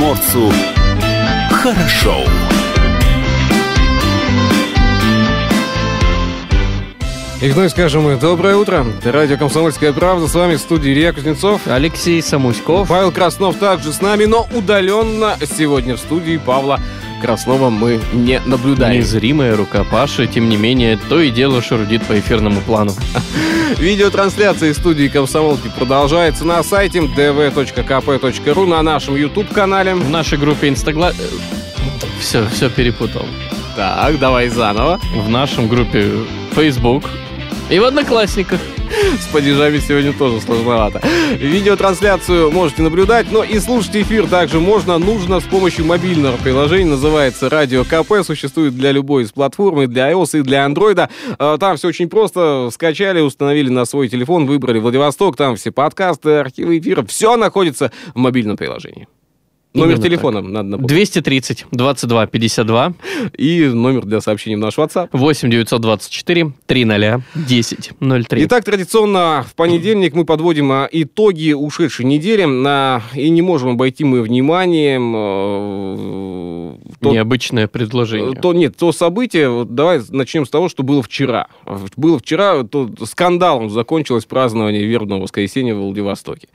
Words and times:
приморцу 0.00 0.50
хорошо. 1.50 2.24
И 7.42 7.48
вновь 7.50 7.70
скажем 7.70 8.04
мы 8.04 8.16
доброе 8.16 8.56
утро. 8.56 8.86
Радио 9.04 9.36
«Комсомольская 9.36 9.92
правда». 9.92 10.26
С 10.26 10.34
вами 10.34 10.56
в 10.56 10.58
студии 10.58 10.92
Илья 10.92 11.12
Кузнецов. 11.12 11.62
Алексей 11.66 12.22
Самуськов. 12.22 12.88
Павел 12.88 13.12
Краснов 13.12 13.56
также 13.56 13.92
с 13.92 14.00
нами, 14.00 14.24
но 14.24 14.46
удаленно 14.54 15.36
сегодня 15.42 15.96
в 15.96 15.98
студии 15.98 16.38
Павла 16.38 16.80
Краснова 17.20 17.68
мы 17.68 18.00
не 18.14 18.40
наблюдаем. 18.46 19.00
Незримая 19.00 19.54
рука 19.54 19.84
Паши, 19.84 20.26
тем 20.26 20.48
не 20.48 20.56
менее, 20.56 20.98
то 21.08 21.20
и 21.20 21.30
дело 21.30 21.60
шурудит 21.60 22.02
по 22.04 22.18
эфирному 22.18 22.60
плану. 22.62 22.94
Видеотрансляция 23.78 24.70
из 24.70 24.76
студии 24.76 25.08
«Комсомолки» 25.08 25.70
продолжается 25.76 26.44
на 26.44 26.62
сайте 26.62 26.98
dv.kp.ru, 27.00 28.66
на 28.66 28.82
нашем 28.82 29.16
YouTube-канале. 29.16 29.94
В 29.94 30.10
нашей 30.10 30.38
группе 30.38 30.68
Инстагла... 30.68 31.12
Все, 32.18 32.46
все 32.48 32.68
перепутал. 32.68 33.24
Так, 33.76 34.18
давай 34.18 34.48
заново. 34.48 35.00
В 35.14 35.28
нашем 35.30 35.68
группе 35.68 36.10
Facebook 36.54 37.04
и 37.70 37.78
в 37.78 37.84
Одноклассниках. 37.84 38.60
С 39.20 39.32
падежами 39.32 39.78
сегодня 39.78 40.12
тоже 40.12 40.40
сложновато. 40.40 41.00
Видеотрансляцию 41.38 42.50
можете 42.50 42.82
наблюдать, 42.82 43.30
но 43.30 43.44
и 43.44 43.58
слушать 43.60 43.96
эфир 43.96 44.26
также 44.26 44.58
можно. 44.58 44.98
Нужно 44.98 45.40
с 45.40 45.44
помощью 45.44 45.84
мобильного 45.84 46.36
приложения. 46.36 46.90
Называется 46.90 47.48
Радио 47.48 47.84
КП. 47.84 48.26
Существует 48.26 48.74
для 48.74 48.90
любой 48.90 49.22
из 49.22 49.32
платформ, 49.32 49.82
и 49.82 49.86
для 49.86 50.10
iOS, 50.10 50.40
и 50.40 50.42
для 50.42 50.66
Android. 50.66 51.08
А, 51.38 51.58
там 51.58 51.76
все 51.76 51.88
очень 51.88 52.08
просто. 52.08 52.68
Скачали, 52.72 53.20
установили 53.20 53.68
на 53.68 53.84
свой 53.84 54.08
телефон, 54.08 54.46
выбрали 54.46 54.80
Владивосток. 54.80 55.36
Там 55.36 55.54
все 55.56 55.70
подкасты, 55.70 56.30
архивы 56.30 56.78
эфира. 56.78 57.04
Все 57.06 57.36
находится 57.36 57.92
в 58.14 58.18
мобильном 58.18 58.56
приложении. 58.56 59.06
Номер 59.72 59.94
Именно 59.94 60.02
телефона 60.02 60.42
так. 60.42 60.50
надо 60.50 60.68
напомнить. 60.68 60.88
230 60.88 61.66
22 61.70 62.26
52 62.26 62.92
И 63.38 63.66
номер 63.66 64.04
для 64.04 64.20
сообщений 64.20 64.56
в 64.56 64.58
наш 64.58 64.76
WhatsApp. 64.76 65.10
8 65.12 65.48
924 65.50 66.52
300 66.66 67.22
10 67.36 67.90
03. 68.00 68.44
Итак, 68.46 68.64
традиционно 68.64 69.44
в 69.48 69.54
понедельник 69.54 70.14
мы 70.14 70.24
подводим 70.24 70.72
а, 70.72 70.88
итоги 70.90 71.52
ушедшей 71.52 72.04
недели. 72.04 72.42
И 73.16 73.30
не 73.30 73.42
можем 73.42 73.70
обойти 73.70 74.02
мы 74.02 74.22
вниманием 74.22 75.14
тот- 77.00 77.12
Необычное 77.12 77.66
предложение. 77.66 78.38
то 78.40 78.52
нет, 78.52 78.76
то 78.76 78.92
событие, 78.92 79.48
вот 79.48 79.74
давай 79.74 80.00
начнем 80.10 80.44
с 80.44 80.50
того, 80.50 80.68
что 80.68 80.82
было 80.82 81.02
вчера. 81.02 81.48
Было 81.96 82.18
вчера, 82.18 82.62
то 82.64 82.90
скандалом 83.04 83.70
закончилось 83.70 84.24
празднование 84.26 84.84
вербного 84.84 85.22
воскресенья 85.22 85.74
в 85.74 85.78
Владивостоке. 85.78 86.48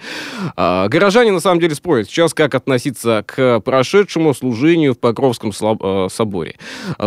А, 0.56 0.88
горожане 0.88 1.32
на 1.32 1.40
самом 1.40 1.60
деле 1.60 1.76
спорят 1.76 2.08
сейчас, 2.08 2.34
как 2.34 2.54
относиться 2.56 3.24
к 3.26 3.60
прошедшему 3.62 4.34
служению 4.34 4.94
в 4.94 5.00
Покровском 5.00 5.52
э, 5.52 6.08
соборе. 6.12 6.56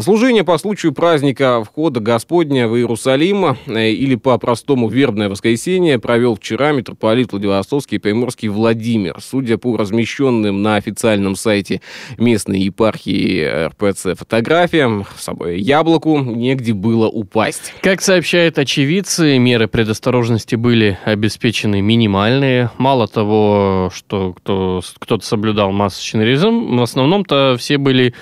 Служение 0.00 0.44
по 0.44 0.58
случаю 0.58 0.92
праздника 0.92 1.62
входа 1.64 2.00
Господня 2.00 2.68
в 2.68 2.76
Иерусалим 2.76 3.56
э, 3.66 3.90
или 3.90 4.16
по-простому 4.16 4.88
вербное 4.88 5.28
воскресенье 5.28 5.98
провел 5.98 6.34
вчера 6.36 6.72
митрополит 6.72 7.32
Владивостокский 7.32 7.96
и 7.96 8.00
Приморский 8.00 8.48
Владимир. 8.48 9.18
Судя 9.20 9.58
по 9.58 9.76
размещенным 9.76 10.62
на 10.62 10.76
официальном 10.76 11.36
сайте 11.36 11.80
местной 12.16 12.60
епархии 12.60 13.27
РПЦ 13.44 14.14
фотографиям, 14.16 15.06
с 15.16 15.24
собой 15.24 15.60
яблоку 15.60 16.18
негде 16.18 16.72
было 16.72 17.08
упасть. 17.08 17.72
Как 17.82 18.00
сообщают 18.00 18.58
очевидцы, 18.58 19.38
меры 19.38 19.68
предосторожности 19.68 20.54
были 20.54 20.98
обеспечены 21.04 21.80
минимальные. 21.80 22.70
Мало 22.78 23.08
того, 23.08 23.90
что 23.94 24.32
кто, 24.34 24.80
кто-то 24.98 25.24
соблюдал 25.24 25.72
масочный 25.72 26.24
режим, 26.24 26.76
в 26.76 26.82
основном-то 26.82 27.56
все 27.58 27.78
были 27.78 28.14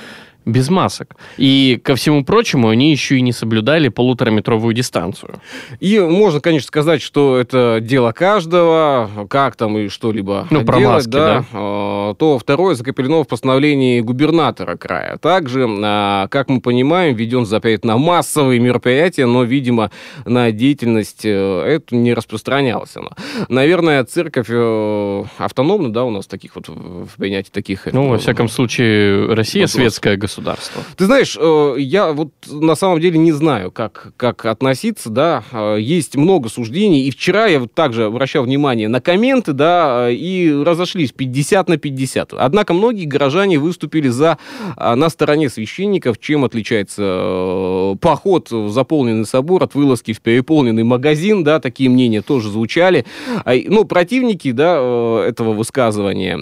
без 0.46 0.70
масок. 0.70 1.16
И, 1.36 1.78
ко 1.82 1.96
всему 1.96 2.24
прочему, 2.24 2.68
они 2.68 2.92
еще 2.92 3.18
и 3.18 3.20
не 3.20 3.32
соблюдали 3.32 3.88
полутораметровую 3.88 4.72
дистанцию. 4.72 5.40
И 5.80 5.98
можно, 5.98 6.40
конечно, 6.40 6.68
сказать, 6.68 7.02
что 7.02 7.36
это 7.36 7.80
дело 7.82 8.12
каждого, 8.12 9.10
как 9.28 9.56
там 9.56 9.76
и 9.76 9.88
что-либо 9.88 10.46
Ну, 10.50 10.64
про 10.64 10.78
делать, 10.78 10.94
маски, 10.94 11.10
да. 11.10 11.44
А, 11.52 12.14
То 12.14 12.38
второе 12.38 12.76
закреплено 12.76 13.24
в 13.24 13.28
постановлении 13.28 14.00
губернатора 14.00 14.76
края. 14.76 15.18
Также, 15.18 15.66
а, 15.68 16.28
как 16.28 16.48
мы 16.48 16.60
понимаем, 16.60 17.16
введен 17.16 17.44
запрет 17.44 17.84
на 17.84 17.98
массовые 17.98 18.60
мероприятия, 18.60 19.26
но, 19.26 19.42
видимо, 19.42 19.90
на 20.24 20.52
деятельность 20.52 21.24
э, 21.24 21.62
эту 21.66 21.96
не 21.96 22.14
распространялось 22.14 22.96
оно. 22.96 23.10
Наверное, 23.48 24.04
церковь 24.04 24.46
э, 24.48 25.24
автономна, 25.38 25.92
да, 25.92 26.04
у 26.04 26.10
нас 26.10 26.26
таких 26.26 26.54
вот 26.54 26.68
в 26.68 27.16
принятии 27.16 27.50
таких... 27.50 27.86
Ну, 27.86 28.06
э, 28.06 28.10
во 28.10 28.18
всяком 28.18 28.48
случае, 28.48 29.34
Россия 29.34 29.62
Вопрос. 29.62 29.72
светское 29.72 30.16
государство. 30.36 30.82
ты 30.96 31.06
знаешь, 31.06 31.36
э, 31.38 31.74
я 31.78 32.12
вот 32.12 32.30
на 32.50 32.74
самом 32.74 33.00
деле 33.00 33.18
не 33.18 33.32
знаю, 33.32 33.70
как, 33.70 34.12
как 34.16 34.44
относиться, 34.46 35.10
да, 35.10 35.44
Э, 35.52 35.76
есть 35.80 36.16
много 36.16 36.48
суждений, 36.48 37.06
и 37.06 37.10
вчера 37.10 37.46
я 37.46 37.60
вот 37.60 37.72
также 37.72 38.04
обращал 38.04 38.44
внимание 38.44 38.88
на 38.88 39.00
комменты, 39.00 39.52
да, 39.52 40.08
э, 40.08 40.14
и 40.14 40.52
разошлись 40.52 41.12
50 41.12 41.68
на 41.68 41.76
50. 41.76 42.32
Однако 42.32 42.74
многие 42.74 43.04
горожане 43.04 43.58
выступили 43.58 44.08
за, 44.08 44.38
на 44.76 45.08
стороне 45.08 45.48
священников, 45.48 46.18
чем 46.18 46.44
отличается 46.44 47.96
поход 48.00 48.50
в 48.50 48.70
заполненный 48.70 49.26
собор 49.26 49.62
от 49.62 49.74
вылазки 49.74 50.12
в 50.12 50.20
переполненный 50.20 50.84
магазин, 50.84 51.44
да, 51.44 51.60
такие 51.60 51.90
мнения 51.90 52.22
тоже 52.22 52.50
звучали. 52.50 53.04
А, 53.44 53.54
Ну, 53.66 53.84
противники, 53.84 54.52
да, 54.52 54.76
этого 55.26 55.52
высказывания 55.52 56.36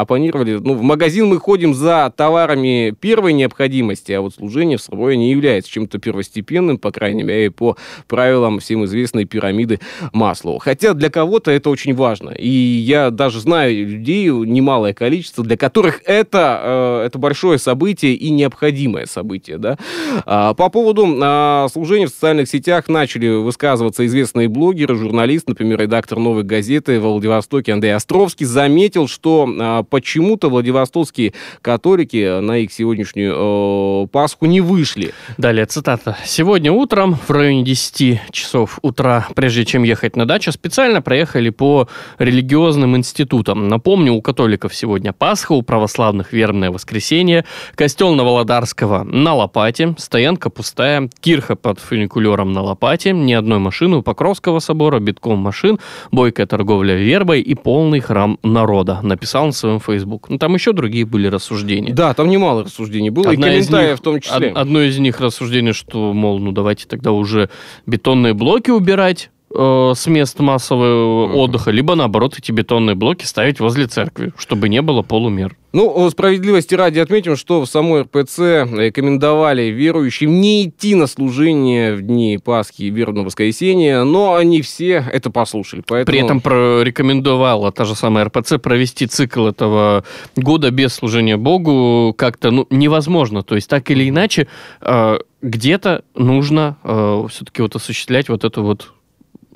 оппонировали, 0.00 0.54
ну, 0.54 0.74
в 0.74 0.82
магазин 0.82 1.26
мы 1.26 1.38
ходим 1.38 1.74
за 1.74 2.12
товарами 2.16 2.94
первой 3.00 3.32
необходимости, 3.40 4.12
а 4.12 4.20
вот 4.20 4.34
служение 4.34 4.78
в 4.78 4.82
собой 4.82 5.16
не 5.16 5.30
является 5.30 5.70
чем-то 5.70 5.98
первостепенным, 5.98 6.78
по 6.78 6.92
крайней 6.92 7.22
мере, 7.22 7.50
по 7.50 7.76
правилам 8.06 8.60
всем 8.60 8.84
известной 8.84 9.24
пирамиды 9.24 9.80
Маслоу. 10.12 10.58
Хотя 10.58 10.94
для 10.94 11.10
кого-то 11.10 11.50
это 11.50 11.70
очень 11.70 11.94
важно. 11.94 12.30
И 12.30 12.48
я 12.48 13.10
даже 13.10 13.40
знаю 13.40 13.86
людей, 13.86 14.28
немалое 14.28 14.92
количество, 14.92 15.44
для 15.44 15.56
которых 15.56 16.02
это, 16.04 16.60
э, 17.02 17.06
это 17.06 17.18
большое 17.18 17.58
событие 17.58 18.14
и 18.14 18.30
необходимое 18.30 19.06
событие. 19.06 19.58
Да? 19.58 19.78
А, 20.26 20.54
По 20.54 20.68
поводу 20.68 21.06
а, 21.22 21.68
служения 21.72 22.06
в 22.06 22.10
социальных 22.10 22.48
сетях 22.48 22.88
начали 22.88 23.28
высказываться 23.28 24.04
известные 24.06 24.48
блогеры, 24.48 24.96
журналист, 24.96 25.48
например, 25.48 25.80
редактор 25.80 26.18
«Новой 26.18 26.42
газеты» 26.42 27.00
в 27.00 27.04
Владивостоке 27.04 27.72
Андрей 27.72 27.94
Островский 27.94 28.46
заметил, 28.46 29.08
что 29.08 29.48
а, 29.58 29.82
почему-то 29.82 30.50
владивостокские 30.50 31.34
католики 31.62 32.40
на 32.40 32.58
их 32.58 32.72
сегодняшнюю 32.72 33.29
э, 33.32 34.06
Пасху 34.12 34.46
не 34.46 34.60
вышли. 34.60 35.12
Далее 35.38 35.66
цитата. 35.66 36.16
«Сегодня 36.24 36.72
утром 36.72 37.16
в 37.26 37.30
районе 37.30 37.62
10 37.62 38.20
часов 38.30 38.78
утра, 38.82 39.26
прежде 39.34 39.64
чем 39.64 39.82
ехать 39.82 40.16
на 40.16 40.26
дачу, 40.26 40.52
специально 40.52 41.02
проехали 41.02 41.50
по 41.50 41.88
религиозным 42.18 42.96
институтам. 42.96 43.68
Напомню, 43.68 44.12
у 44.12 44.22
католиков 44.22 44.74
сегодня 44.74 45.12
Пасха, 45.12 45.52
у 45.52 45.62
православных 45.62 46.32
вербное 46.32 46.70
воскресенье, 46.70 47.44
костел 47.74 48.14
Новолодарского 48.14 49.04
на 49.04 49.34
лопате, 49.34 49.94
стоянка 49.98 50.50
пустая, 50.50 51.08
кирха 51.20 51.56
под 51.56 51.78
фуникулером 51.78 52.52
на 52.52 52.62
лопате, 52.62 53.12
ни 53.12 53.32
одной 53.32 53.58
машины 53.58 53.98
у 53.98 54.02
Покровского 54.02 54.58
собора, 54.60 55.00
битком 55.00 55.38
машин, 55.38 55.78
бойкая 56.10 56.46
торговля 56.46 56.94
вербой 56.94 57.40
и 57.40 57.54
полный 57.54 58.00
храм 58.00 58.38
народа», 58.42 59.00
написал 59.02 59.46
на 59.46 59.52
своем 59.52 59.80
Facebook. 59.80 60.28
Ну, 60.28 60.38
там 60.38 60.54
еще 60.54 60.72
другие 60.72 61.04
были 61.04 61.26
рассуждения. 61.26 61.92
Да, 61.92 62.14
там 62.14 62.28
немало 62.28 62.64
рассуждений 62.64 63.09
было, 63.10 63.30
Одна 63.30 63.48
и 63.48 63.50
комментариев 63.62 63.90
них- 63.90 63.98
в 63.98 64.02
том 64.02 64.20
числе. 64.20 64.50
од- 64.52 64.56
Одно 64.56 64.82
из 64.82 64.98
них 64.98 65.20
рассуждение, 65.20 65.72
что, 65.72 66.12
мол, 66.12 66.38
ну 66.38 66.52
давайте 66.52 66.86
тогда 66.86 67.12
уже 67.12 67.50
бетонные 67.86 68.34
блоки 68.34 68.70
убирать 68.70 69.30
э, 69.54 69.92
с 69.94 70.06
мест 70.06 70.38
массового 70.40 71.26
Мгм. 71.26 71.36
отдыха, 71.36 71.70
либо 71.70 71.94
наоборот 71.94 72.38
эти 72.38 72.52
бетонные 72.52 72.94
блоки 72.94 73.24
ставить 73.24 73.60
возле 73.60 73.86
церкви, 73.86 74.32
чтобы 74.36 74.68
не 74.68 74.82
было 74.82 75.02
полумер. 75.02 75.56
Ну, 75.72 76.10
справедливости 76.10 76.74
ради 76.74 76.98
отметим, 76.98 77.36
что 77.36 77.60
в 77.60 77.66
самой 77.66 78.02
РПЦ 78.02 78.66
рекомендовали 78.72 79.62
верующим 79.70 80.40
не 80.40 80.64
идти 80.64 80.96
на 80.96 81.06
служение 81.06 81.94
в 81.94 82.02
дни 82.02 82.40
Пасхи 82.44 82.82
и 82.82 82.90
вербного 82.90 83.26
воскресенья, 83.26 84.02
но 84.02 84.34
они 84.34 84.62
все 84.62 85.04
это 85.12 85.30
послушали. 85.30 85.84
Поэтому... 85.86 86.12
При 86.12 86.24
этом 86.24 86.40
порекомендовала 86.40 87.70
та 87.70 87.84
же 87.84 87.94
самая 87.94 88.24
РПЦ 88.24 88.58
провести 88.60 89.06
цикл 89.06 89.46
этого 89.46 90.04
года 90.34 90.72
без 90.72 90.92
служения 90.92 91.36
Богу 91.36 92.14
как-то 92.18 92.50
ну, 92.50 92.66
невозможно. 92.70 93.44
То 93.44 93.54
есть 93.54 93.70
так 93.70 93.88
или 93.92 94.08
иначе 94.08 94.48
э, 94.80 95.18
где-то 95.40 96.02
нужно 96.16 96.76
все-таки 97.30 97.62
вот 97.62 97.76
осуществлять 97.76 98.28
вот 98.28 98.44
эту 98.44 98.64
вот 98.64 98.92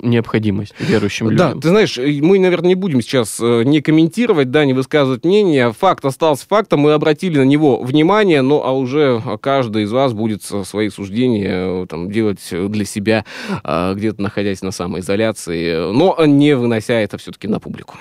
необходимость 0.05 0.73
верующим 0.79 1.35
Да, 1.35 1.47
людям. 1.47 1.61
ты 1.61 1.69
знаешь, 1.69 1.97
мы, 1.97 2.39
наверное, 2.39 2.69
не 2.69 2.75
будем 2.75 3.01
сейчас 3.01 3.39
э, 3.41 3.63
не 3.63 3.81
комментировать, 3.81 4.51
да, 4.51 4.65
не 4.65 4.73
высказывать 4.73 5.25
мнение. 5.25 5.73
Факт 5.73 6.05
остался 6.05 6.45
фактом, 6.47 6.81
мы 6.81 6.93
обратили 6.93 7.39
на 7.39 7.43
него 7.43 7.81
внимание, 7.81 8.41
ну, 8.41 8.61
а 8.63 8.71
уже 8.71 9.21
каждый 9.41 9.83
из 9.83 9.91
вас 9.91 10.13
будет 10.13 10.43
свои 10.43 10.89
суждения 10.89 11.83
э, 11.83 11.85
там, 11.89 12.11
делать 12.11 12.39
для 12.51 12.85
себя, 12.85 13.25
э, 13.63 13.93
где-то 13.95 14.21
находясь 14.21 14.61
на 14.61 14.71
самоизоляции, 14.71 15.91
но 15.91 16.15
не 16.25 16.55
вынося 16.55 16.93
это 16.93 17.17
все-таки 17.17 17.47
на 17.47 17.59
публику. 17.59 17.95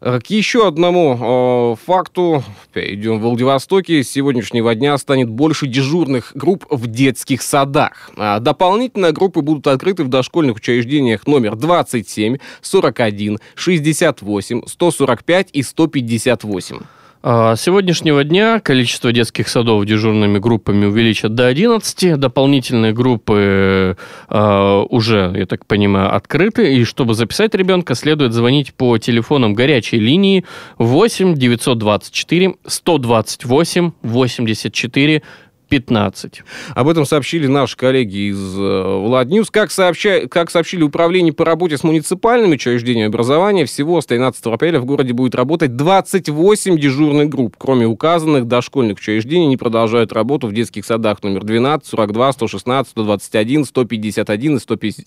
К 0.00 0.22
еще 0.28 0.68
одному 0.68 1.76
э, 1.78 1.86
факту, 1.86 2.42
идем 2.74 3.18
в 3.18 3.22
Владивостоке, 3.22 4.02
с 4.02 4.10
сегодняшнего 4.10 4.74
дня 4.74 4.96
станет 4.98 5.28
больше 5.28 5.66
дежурных 5.66 6.32
групп 6.34 6.66
в 6.70 6.86
детских 6.86 7.42
садах. 7.42 8.10
А 8.16 8.40
дополнительно 8.40 9.12
группы 9.12 9.40
будут 9.40 9.66
открыты 9.66 10.04
в 10.04 10.08
дошкольных 10.08 10.56
учреждениях 10.56 11.26
номер 11.26 11.56
27, 11.56 12.38
41, 12.60 13.38
68, 13.54 14.62
145 14.66 15.48
и 15.52 15.62
158. 15.62 16.78
А, 17.22 17.56
с 17.56 17.62
сегодняшнего 17.62 18.24
дня 18.24 18.60
количество 18.60 19.12
детских 19.12 19.48
садов 19.48 19.84
дежурными 19.84 20.38
группами 20.38 20.86
увеличат 20.86 21.34
до 21.34 21.46
11. 21.46 22.18
Дополнительные 22.18 22.92
группы 22.92 23.96
э, 24.28 24.84
уже, 24.90 25.32
я 25.36 25.46
так 25.46 25.66
понимаю, 25.66 26.14
открыты. 26.14 26.76
И 26.76 26.84
чтобы 26.84 27.14
записать 27.14 27.54
ребенка, 27.54 27.94
следует 27.94 28.32
звонить 28.32 28.74
по 28.74 28.98
телефонам 28.98 29.54
горячей 29.54 29.98
линии 29.98 30.44
8 30.78 31.34
924 31.34 32.54
128 32.66 33.92
84 34.02 35.22
15. 35.68 36.42
Об 36.74 36.88
этом 36.88 37.06
сообщили 37.06 37.46
наши 37.46 37.76
коллеги 37.76 38.30
из 38.30 38.58
э, 38.58 38.98
Владньюз. 38.98 39.50
Как, 39.50 39.70
сообща... 39.70 40.28
как 40.28 40.50
сообщили 40.50 40.82
Управление 40.82 41.32
по 41.32 41.44
работе 41.44 41.76
с 41.76 41.82
муниципальными 41.82 42.54
учреждениями 42.54 43.08
образования, 43.08 43.64
всего 43.64 44.00
с 44.00 44.06
13 44.06 44.44
апреля 44.46 44.80
в 44.80 44.84
городе 44.84 45.12
будет 45.12 45.34
работать 45.34 45.76
28 45.76 46.78
дежурных 46.78 47.28
групп. 47.28 47.56
Кроме 47.58 47.86
указанных, 47.86 48.46
дошкольных 48.46 48.98
учреждений 48.98 49.46
не 49.46 49.56
продолжают 49.56 50.12
работу 50.12 50.46
в 50.46 50.52
детских 50.52 50.84
садах 50.84 51.22
номер 51.22 51.44
12, 51.44 51.88
42, 51.88 52.32
116, 52.32 52.90
121, 52.90 53.64
151 53.64 54.56
и 54.56 54.60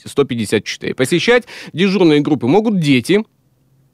154. 0.05 0.95
Посещать 0.95 1.45
дежурные 1.73 2.21
группы 2.21 2.47
могут 2.47 2.79
дети, 2.79 3.23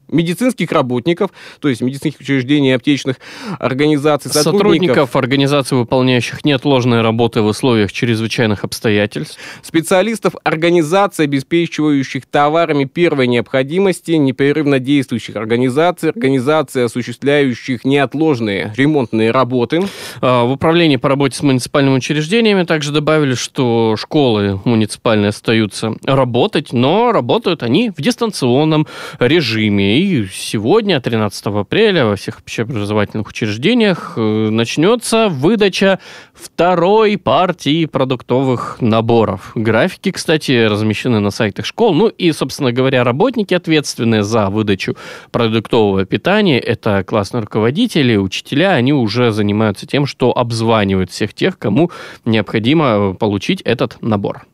медицинских 0.08 0.72
работников, 0.72 1.32
то 1.60 1.70
есть 1.70 1.82
медицинских 1.82 2.22
учреждений, 2.22 2.74
аптечных 2.74 3.18
организаций, 3.60 4.32
сотрудников. 4.32 4.60
Сотрудников 4.60 5.16
организаций, 5.16 5.78
выполняющих 5.78 6.46
неотложные 6.46 7.02
работы 7.02 7.42
в 7.42 7.46
условиях 7.46 7.92
чрезвычайных 7.92 8.64
обстоятельств. 8.64 9.38
Специалистов 9.62 10.36
организаций, 10.44 11.26
обеспечивающих 11.26 12.26
товарами 12.26 12.86
первой 12.86 13.28
необходимости, 13.28 14.12
непрерывно 14.12 14.80
действующих 14.80 15.36
организаций, 15.36 16.10
организаций, 16.10 16.86
осуществляющих 16.86 17.86
неотложные 17.86 18.74
ремонтные 18.76 19.32
работы. 19.32 19.84
А, 20.22 20.44
в 20.46 20.52
управлении 20.52 20.98
по 20.98 21.10
работе 21.10 21.38
с 21.38 21.44
муниципальными 21.44 21.96
учреждениями 21.96 22.64
также 22.64 22.92
добавили, 22.92 23.36
что 23.36 23.96
школы 23.98 24.60
муниципальные 24.66 25.30
остаются 25.30 25.96
работать, 26.04 26.74
но 26.74 27.12
работают 27.12 27.64
они 27.64 27.90
в 27.90 28.02
дистанционном 28.02 28.88
режиме 29.20 29.95
и 29.96 30.28
сегодня, 30.32 31.00
13 31.00 31.46
апреля, 31.48 32.06
во 32.06 32.16
всех 32.16 32.40
общеобразовательных 32.40 33.28
учреждениях 33.28 34.14
э, 34.18 34.50
начнется 34.50 35.30
выдача 35.30 36.00
второй 36.34 37.18
партии 37.18 37.86
продуктовых 37.86 38.78
наборов. 38.82 39.52
Графики, 39.56 40.12
кстати, 40.12 40.66
размещены 40.66 41.20
на 41.20 41.32
сайтах 41.32 41.66
школ. 41.66 41.94
Ну 41.94 42.08
и, 42.08 42.32
собственно 42.32 42.72
говоря, 42.72 43.04
работники, 43.04 43.54
ответственные 43.54 44.24
за 44.24 44.50
выдачу 44.50 44.98
продуктового 45.32 46.06
питания, 46.06 46.60
это 46.60 47.04
классные 47.04 47.42
руководители, 47.42 48.18
учителя, 48.18 48.74
они 48.74 48.92
уже 48.92 49.32
занимаются 49.32 49.88
тем, 49.88 50.06
что 50.06 50.38
обзванивают 50.38 51.12
всех 51.12 51.34
тех, 51.34 51.58
кому 51.58 51.92
необходимо 52.26 53.14
получить 53.14 53.62
этот 53.62 54.02
набор. 54.02 54.46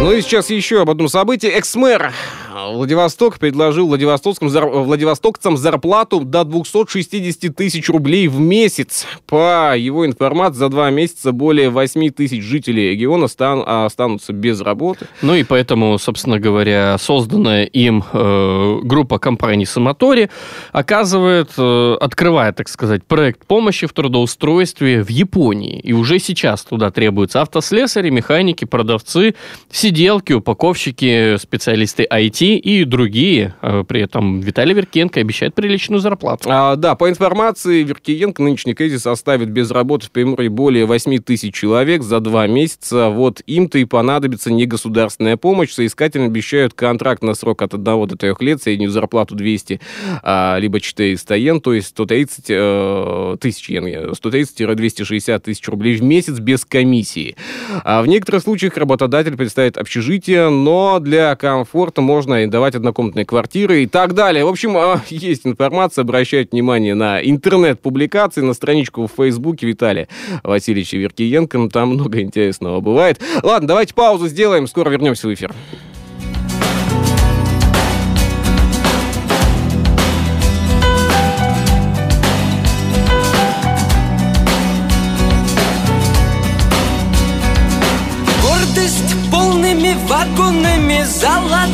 Ну 0.00 0.12
и 0.12 0.20
сейчас 0.20 0.50
еще 0.50 0.82
об 0.82 0.90
одном 0.90 1.08
событии. 1.08 1.48
Экс-мэр 1.48 2.12
Владивосток 2.52 3.38
предложил 3.38 3.86
владивостокским, 3.86 4.48
владивостокцам 4.48 5.56
зарплату 5.56 6.20
до 6.20 6.44
260 6.44 7.54
тысяч 7.54 7.88
рублей 7.88 8.28
в 8.28 8.38
месяц. 8.38 9.06
По 9.26 9.74
его 9.76 10.06
информации, 10.06 10.58
за 10.58 10.68
два 10.68 10.90
месяца 10.90 11.32
более 11.32 11.70
8 11.70 12.10
тысяч 12.10 12.42
жителей 12.42 12.90
региона 12.90 13.28
стан, 13.28 13.62
останутся 13.66 14.32
без 14.32 14.60
работы. 14.60 15.06
Ну 15.22 15.34
и 15.34 15.44
поэтому, 15.44 15.98
собственно 15.98 16.38
говоря, 16.38 16.98
созданная 16.98 17.64
им 17.64 18.04
э, 18.12 18.80
группа 18.82 19.18
компаний 19.18 19.64
«Самотори» 19.64 20.28
оказывает, 20.72 21.50
э, 21.56 21.96
открывает, 22.00 22.56
так 22.56 22.68
сказать, 22.68 23.04
проект 23.04 23.46
помощи 23.46 23.86
в 23.86 23.92
трудоустройстве 23.92 25.02
в 25.02 25.08
Японии. 25.08 25.80
И 25.80 25.92
уже 25.92 26.18
сейчас 26.18 26.64
туда 26.64 26.90
требуются 26.90 27.40
автослесари, 27.40 28.10
механики, 28.10 28.64
продавцы, 28.64 29.34
сиделки, 29.70 30.32
упаковщики, 30.32 31.36
специалисты 31.38 32.06
IT 32.10 32.41
и 32.46 32.84
другие. 32.84 33.54
А, 33.60 33.84
при 33.84 34.02
этом 34.02 34.40
Виталий 34.40 34.74
Веркенко 34.74 35.20
обещает 35.20 35.54
приличную 35.54 36.00
зарплату. 36.00 36.48
А, 36.50 36.76
да, 36.76 36.94
по 36.94 37.08
информации 37.08 37.82
Веркиенко, 37.82 38.42
нынешний 38.42 38.74
кризис 38.74 39.06
оставит 39.06 39.50
без 39.50 39.70
работы 39.70 40.06
в 40.06 40.10
Приморье 40.10 40.50
более 40.50 40.86
8 40.86 41.18
тысяч 41.18 41.54
человек 41.54 42.02
за 42.02 42.20
два 42.20 42.46
месяца. 42.46 43.08
Вот 43.08 43.40
им-то 43.46 43.78
и 43.78 43.84
понадобится 43.84 44.50
не 44.50 44.66
государственная 44.66 45.36
помощь. 45.36 45.72
Соискатели 45.72 46.22
обещают 46.22 46.74
контракт 46.74 47.22
на 47.22 47.34
срок 47.34 47.62
от 47.62 47.74
1 47.74 47.84
до 47.84 48.16
3 48.16 48.34
лет, 48.40 48.62
среднюю 48.62 48.90
зарплату 48.90 49.34
200, 49.34 49.80
а, 50.22 50.58
либо 50.58 50.80
400 50.80 51.36
йен, 51.36 51.60
то 51.60 51.74
есть 51.74 51.88
130 51.88 52.44
э, 52.48 53.36
тысяч 53.40 53.68
йен, 53.68 53.84
130-260 54.12 55.38
тысяч 55.40 55.68
рублей 55.68 55.96
в 55.96 56.02
месяц 56.02 56.38
без 56.38 56.64
комиссии. 56.64 57.36
А 57.84 58.02
в 58.02 58.06
некоторых 58.06 58.42
случаях 58.42 58.76
работодатель 58.76 59.36
представит 59.36 59.76
общежитие, 59.76 60.48
но 60.48 60.98
для 60.98 61.34
комфорта 61.36 62.00
можно 62.00 62.31
можно 62.32 62.50
давать 62.50 62.74
однокомнатные 62.74 63.26
квартиры 63.26 63.82
и 63.82 63.86
так 63.86 64.14
далее. 64.14 64.44
В 64.44 64.48
общем, 64.48 64.76
а, 64.76 65.02
есть 65.08 65.46
информация, 65.46 66.02
обращайте 66.02 66.50
внимание 66.52 66.94
на 66.94 67.20
интернет-публикации, 67.20 68.40
на 68.40 68.54
страничку 68.54 69.06
в 69.06 69.12
Фейсбуке 69.16 69.66
Виталия 69.66 70.08
Васильевича 70.42 70.96
Веркиенко. 70.96 71.68
Там 71.70 71.90
много 71.90 72.20
интересного 72.20 72.80
бывает. 72.80 73.20
Ладно, 73.42 73.68
давайте 73.68 73.94
паузу 73.94 74.28
сделаем, 74.28 74.66
скоро 74.66 74.90
вернемся 74.90 75.28
в 75.28 75.34
эфир. 75.34 75.52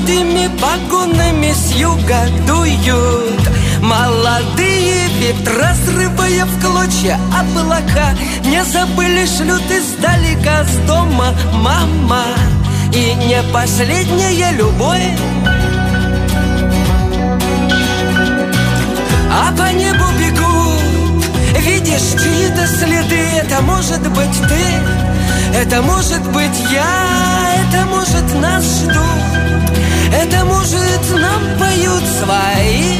Золотыми 0.09 0.49
погонами 0.59 1.53
с 1.53 1.73
юга 1.73 2.27
дуют 2.47 3.41
Молодые 3.81 5.09
ветра, 5.21 5.69
разрывая 5.69 6.45
в 6.47 6.61
клочья 6.61 7.19
облака. 7.33 8.15
Не 8.45 8.65
забыли, 8.65 9.25
шлют 9.27 9.63
издалека 9.71 10.65
с 10.65 10.87
дома 10.87 11.33
мама. 11.53 12.25
И 12.93 13.15
не 13.15 13.41
последняя 13.53 14.51
любовь. 14.53 15.17
А 19.31 19.53
по 19.57 19.73
небу 19.73 20.07
бегут, 20.19 21.25
видишь 21.61 22.21
чьи-то 22.21 22.67
следы. 22.67 23.21
Это 23.37 23.63
может 23.63 24.03
быть 24.11 24.41
ты. 24.49 24.99
Это 25.55 25.83
может 25.83 26.23
быть 26.31 26.61
я, 26.71 27.55
это 27.69 27.87
может 27.87 28.35
нас 28.41 28.65
ждут, 28.83 29.78
это 30.13 30.45
может 30.45 31.11
нам 31.13 31.59
поют 31.59 32.05
свои. 32.07 32.99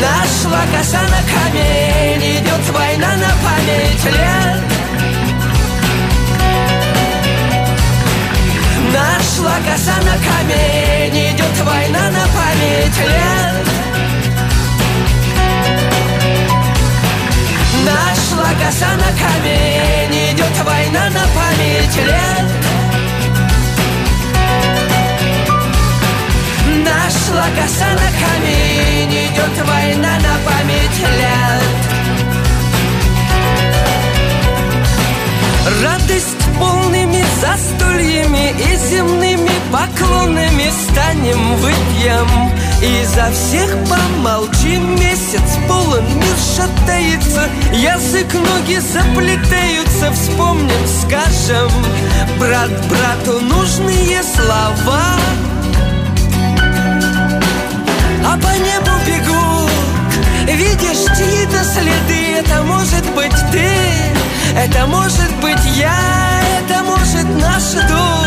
Нашла 0.00 0.60
коса 0.76 1.02
на 1.02 1.20
камень, 1.32 2.38
идет 2.38 2.70
война 2.72 3.16
на 3.16 3.32
память 3.44 4.04
лет. 4.04 4.62
Нашла 8.92 9.56
коса 9.68 9.96
на 10.02 10.16
камень, 10.26 11.32
идет 11.32 11.60
война 11.64 12.10
на 12.10 12.26
память 12.34 12.98
лет. 12.98 13.70
Нашла 17.84 18.50
коса 18.62 18.88
на 18.94 19.10
камень 19.18 20.32
Идет 20.32 20.64
война 20.64 21.10
на 21.10 21.24
память 21.34 21.96
лет 21.96 22.59
Коса 27.30 27.86
на 27.92 28.10
камень 28.20 29.14
Идет 29.14 29.66
война 29.66 30.14
на 30.16 30.34
память 30.44 30.98
лет. 30.98 31.80
Радость 35.80 36.36
полными 36.58 37.24
застольями 37.40 38.52
и 38.58 38.76
земными 38.76 39.50
поклонами 39.70 40.70
станем 40.70 41.54
выпьем. 41.56 42.50
И 42.82 43.04
за 43.04 43.30
всех 43.30 43.76
помолчим 43.88 44.96
Месяц 44.96 45.58
полон, 45.68 46.04
мир 46.16 46.36
шатается. 46.56 47.48
Язык, 47.72 48.34
ноги 48.34 48.78
заплетаются 48.78 50.12
Вспомним, 50.12 50.86
скажем. 51.00 51.70
Брат 52.38 52.70
брату 52.88 53.40
нужные 53.40 54.20
слова 54.24 55.20
А 58.32 58.36
по 58.36 58.52
небу 58.66 58.94
бегут, 59.06 59.70
видишь 60.46 61.04
чьи-то 61.16 61.64
следы. 61.64 62.38
Это 62.38 62.62
может 62.62 63.04
быть 63.16 63.34
ты, 63.50 63.68
это 64.56 64.86
может 64.86 65.34
быть 65.42 65.64
я. 65.76 66.30
Это 66.70 66.84
может 66.84 67.24
наш 67.40 67.64
дух, 67.88 68.26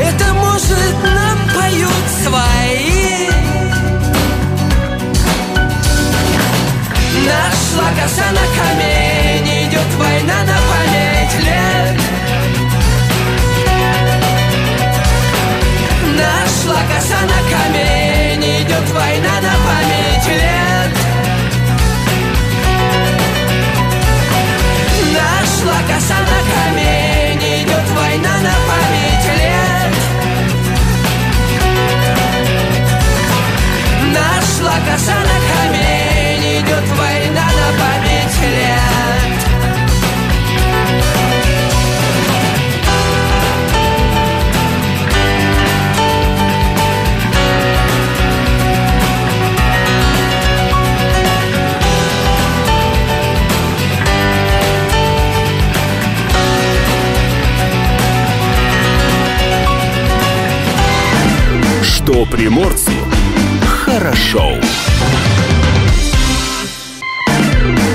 это 0.00 0.34
может 0.34 0.94
нам 1.04 1.38
поют 1.54 2.06
свои. 2.24 3.28
Нашла 7.24 7.88
коса 8.02 8.26
на 8.32 8.44
камень, 8.56 8.99
Что 62.10 62.26
приморцу 62.26 62.90
хорошо. 63.62 64.54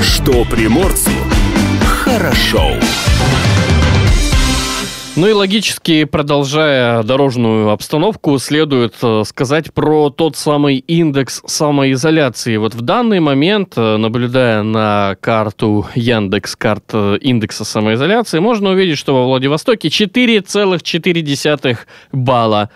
Что 0.02 0.46
приморцу 0.46 1.12
хорошо. 1.86 2.76
Ну 5.18 5.28
и 5.28 5.32
логически, 5.34 6.06
продолжая 6.06 7.04
дорожную 7.04 7.72
обстановку, 7.72 8.38
следует 8.40 8.96
э, 9.02 9.24
сказать 9.26 9.74
про 9.74 10.10
тот 10.10 10.38
самый 10.38 10.78
индекс 10.78 11.42
самоизоляции. 11.46 12.56
Вот 12.56 12.74
в 12.74 12.82
данный 12.82 13.20
момент, 13.20 13.74
э, 13.78 13.98
наблюдая 13.98 14.64
на 14.64 15.16
карту 15.20 15.88
Яндекс, 15.96 16.56
карт 16.56 16.86
э, 16.94 17.18
индекса 17.20 17.66
самоизоляции, 17.66 18.40
можно 18.40 18.72
увидеть, 18.72 18.98
что 18.98 19.14
во 19.14 19.26
Владивостоке 19.26 19.90
4,4 19.90 21.78
балла 22.12 22.70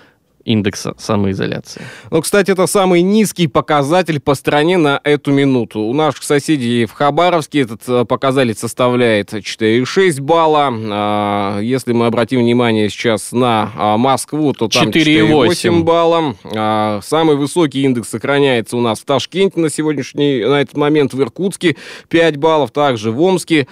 индекса 0.50 0.96
самоизоляции. 0.98 1.84
Ну, 2.10 2.22
кстати, 2.22 2.52
это 2.52 2.66
самый 2.66 3.02
низкий 3.04 3.48
показатель 3.48 4.20
по 4.20 4.34
стране 4.34 4.78
на 4.78 5.00
эту 5.04 5.32
минуту. 5.32 5.82
У 5.82 5.94
наших 5.94 6.24
соседей 6.24 6.86
в 6.86 6.92
Хабаровске 6.92 7.62
этот 7.62 7.82
э, 7.88 8.04
показатель 8.06 8.56
составляет 8.56 9.32
4,6 9.32 10.20
балла. 10.22 10.70
А, 10.72 11.60
Если 11.60 11.94
мы 11.94 12.08
обратим 12.08 12.40
внимание 12.40 12.90
сейчас 12.90 13.32
на 13.32 13.72
а, 13.76 13.98
Москву, 13.98 14.54
то 14.54 14.68
там 14.68 14.90
4,8 14.90 15.50
4,8 15.50 15.84
балла. 15.84 16.36
А, 16.56 17.00
Самый 17.04 17.36
высокий 17.36 17.84
индекс 17.84 18.10
сохраняется 18.10 18.76
у 18.76 18.82
нас 18.82 19.00
в 19.00 19.06
Ташкенте 19.06 19.60
на 19.60 19.70
сегодняшний, 19.70 20.44
на 20.44 20.62
этот 20.62 20.76
момент 20.76 21.14
в 21.14 21.22
Иркутске 21.22 21.76
5 22.10 22.38
баллов, 22.38 22.72
также 22.72 23.12
в 23.12 23.22
Омске, 23.22 23.68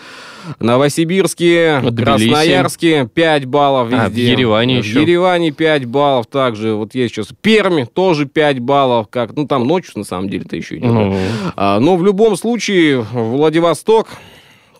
Новосибирске, 0.59 1.79
Тбилиси. 1.81 2.03
Красноярске 2.29 3.09
5 3.13 3.45
баллов 3.45 3.87
везде. 3.89 4.03
А, 4.05 4.09
в 4.09 4.15
Ереване 4.15 4.81
В 4.81 4.85
еще. 4.85 5.01
Ереване 5.01 5.51
5 5.51 5.85
баллов 5.85 6.27
также. 6.27 6.73
Вот 6.73 6.95
есть 6.95 7.13
сейчас 7.15 7.29
Перми, 7.41 7.83
тоже 7.83 8.25
5 8.25 8.59
баллов. 8.59 9.07
Как, 9.09 9.35
ну, 9.35 9.47
там 9.47 9.67
ночью, 9.67 9.93
на 9.95 10.03
самом 10.03 10.29
деле, 10.29 10.43
это 10.45 10.55
еще 10.55 10.77
идет. 10.77 10.91
Ну, 10.91 11.15
А, 11.55 11.79
но 11.79 11.95
в 11.95 12.03
любом 12.03 12.35
случае, 12.37 13.01
Владивосток, 13.01 14.09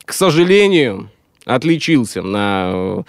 к 0.06 0.14
сожалению, 0.14 1.10
отличился 1.46 2.22
на 2.22 3.04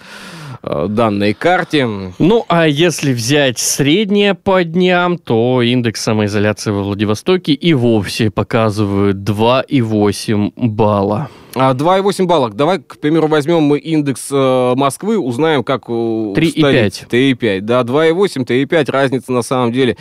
данной 0.87 1.33
карте. 1.33 1.87
Ну, 2.19 2.45
а 2.47 2.67
если 2.67 3.13
взять 3.13 3.59
среднее 3.59 4.35
по 4.35 4.63
дням, 4.63 5.17
то 5.17 5.61
индекс 5.61 6.01
самоизоляции 6.01 6.71
во 6.71 6.83
Владивостоке 6.83 7.53
и 7.53 7.73
вовсе 7.73 8.29
показывает 8.29 9.17
2,8 9.17 10.53
балла. 10.55 11.29
А, 11.55 11.73
2,8 11.73 12.25
баллов. 12.25 12.53
Давай, 12.53 12.79
к 12.79 12.99
примеру, 12.99 13.27
возьмем 13.27 13.63
мы 13.63 13.79
индекс 13.79 14.27
э, 14.31 14.73
Москвы, 14.75 15.17
узнаем, 15.17 15.63
как... 15.63 15.89
у 15.89 16.33
3,5. 16.35 17.09
3,5. 17.09 17.61
Да, 17.61 17.81
2,8, 17.81 18.45
3,5. 18.45 18.91
Разница 18.91 19.31
на 19.31 19.41
самом 19.41 19.71
деле 19.71 19.97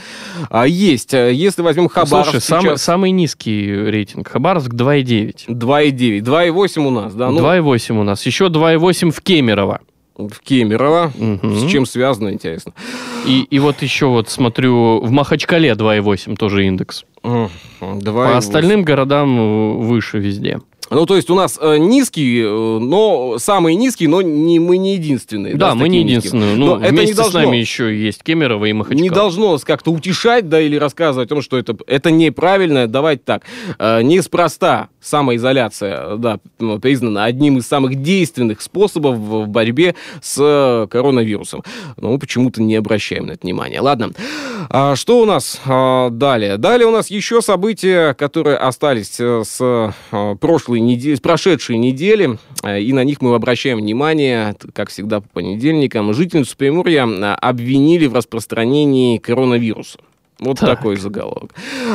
а, 0.50 0.66
есть. 0.66 1.14
Э, 1.14 1.32
Если 1.32 1.62
возьмем 1.62 1.88
Хабаровск 1.88 2.32
Слушай, 2.32 2.44
самый, 2.44 2.62
сейчас... 2.62 2.82
самый 2.82 3.10
низкий 3.12 3.66
рейтинг 3.66 4.28
Хабаровск 4.28 4.72
2,9. 4.74 5.48
2,9. 5.48 6.20
2,8 6.20 6.86
у 6.86 6.90
нас, 6.90 7.14
да? 7.14 7.30
Ну, 7.30 7.40
2,8 7.40 7.98
у 7.98 8.02
нас. 8.02 8.26
Еще 8.26 8.46
2,8 8.46 9.10
в 9.10 9.20
Кемерово. 9.22 9.80
В 10.18 10.40
Кемерово. 10.40 11.12
Мгм. 11.16 11.54
С 11.56 11.70
чем 11.70 11.86
связано, 11.86 12.30
интересно? 12.32 12.72
И, 13.26 13.42
и 13.42 13.58
вот 13.60 13.80
еще 13.82 14.06
вот 14.06 14.28
смотрю, 14.28 15.00
в 15.00 15.10
Махачкале 15.10 15.70
2,8 15.72 16.36
тоже 16.36 16.66
индекс. 16.66 17.04
М, 17.22 17.48
По 17.80 17.84
2,8. 17.86 18.36
остальным 18.36 18.82
городам 18.82 19.38
э, 19.38 19.72
выше 19.86 20.18
везде. 20.18 20.60
Ну, 20.90 21.06
то 21.06 21.16
есть 21.16 21.28
у 21.30 21.34
нас 21.34 21.58
э, 21.60 21.76
низкий, 21.78 22.42
э, 22.42 22.48
но 22.48 23.38
самый 23.38 23.74
низкий, 23.74 24.06
но 24.06 24.22
не, 24.22 24.58
мы 24.58 24.78
не 24.78 24.94
единственные. 24.94 25.54
Да, 25.54 25.72
с 25.72 25.74
мы 25.74 25.88
не 25.88 26.00
единственные. 26.00 26.56
Ну, 26.56 26.76
Но 26.76 26.84
это 26.84 27.04
не 27.04 27.12
должно, 27.12 27.40
с 27.40 27.44
нами 27.44 27.56
еще 27.56 27.96
есть 27.96 28.22
Кемерово 28.22 28.66
и 28.66 28.72
Махачкала. 28.72 29.02
не 29.02 29.10
должно 29.10 29.52
нас 29.52 29.64
как-то 29.64 29.90
утешать, 29.90 30.48
да, 30.48 30.60
или 30.60 30.76
рассказывать 30.76 31.30
о 31.30 31.34
том, 31.34 31.42
что 31.42 31.58
это, 31.58 31.76
это 31.86 32.10
неправильно. 32.10 32.86
Давайте 32.86 33.22
так. 33.24 33.42
Э, 33.78 34.02
неспроста 34.02 34.88
самоизоляция, 35.00 36.16
да, 36.16 36.38
м, 36.60 36.80
признана 36.80 37.24
одним 37.24 37.58
из 37.58 37.66
самых 37.66 38.00
действенных 38.02 38.60
способов 38.62 39.16
в 39.18 39.46
борьбе 39.46 39.94
с 40.22 40.36
э, 40.40 40.86
коронавирусом. 40.90 41.62
Но 41.96 42.12
мы 42.12 42.18
почему-то 42.18 42.62
не 42.62 42.76
обращаем 42.76 43.26
на 43.26 43.32
это 43.32 43.40
внимания. 43.42 43.80
Ладно. 43.80 44.12
А 44.70 44.96
что 44.96 45.20
у 45.20 45.24
нас 45.24 45.60
а, 45.66 46.10
далее? 46.10 46.56
Далее 46.56 46.86
у 46.86 46.90
нас 46.90 47.10
еще 47.10 47.40
события, 47.42 48.14
которые 48.14 48.56
остались 48.56 49.18
с 49.20 49.56
э, 49.60 50.34
прошлой 50.40 50.77
недели, 50.80 51.14
с 51.14 51.20
прошедшей 51.20 51.78
недели, 51.78 52.38
э, 52.62 52.80
и 52.80 52.92
на 52.92 53.04
них 53.04 53.20
мы 53.20 53.34
обращаем 53.34 53.78
внимание, 53.78 54.56
как 54.72 54.90
всегда 54.90 55.20
по 55.20 55.28
понедельникам. 55.28 56.12
Жительницу 56.12 56.56
Приморья 56.56 57.06
э, 57.06 57.34
обвинили 57.34 58.06
в 58.06 58.14
распространении 58.14 59.18
коронавируса. 59.18 59.98
Вот 60.40 60.58
Так. 60.60 60.78
такой 60.78 60.96
заголовок. 60.96 61.52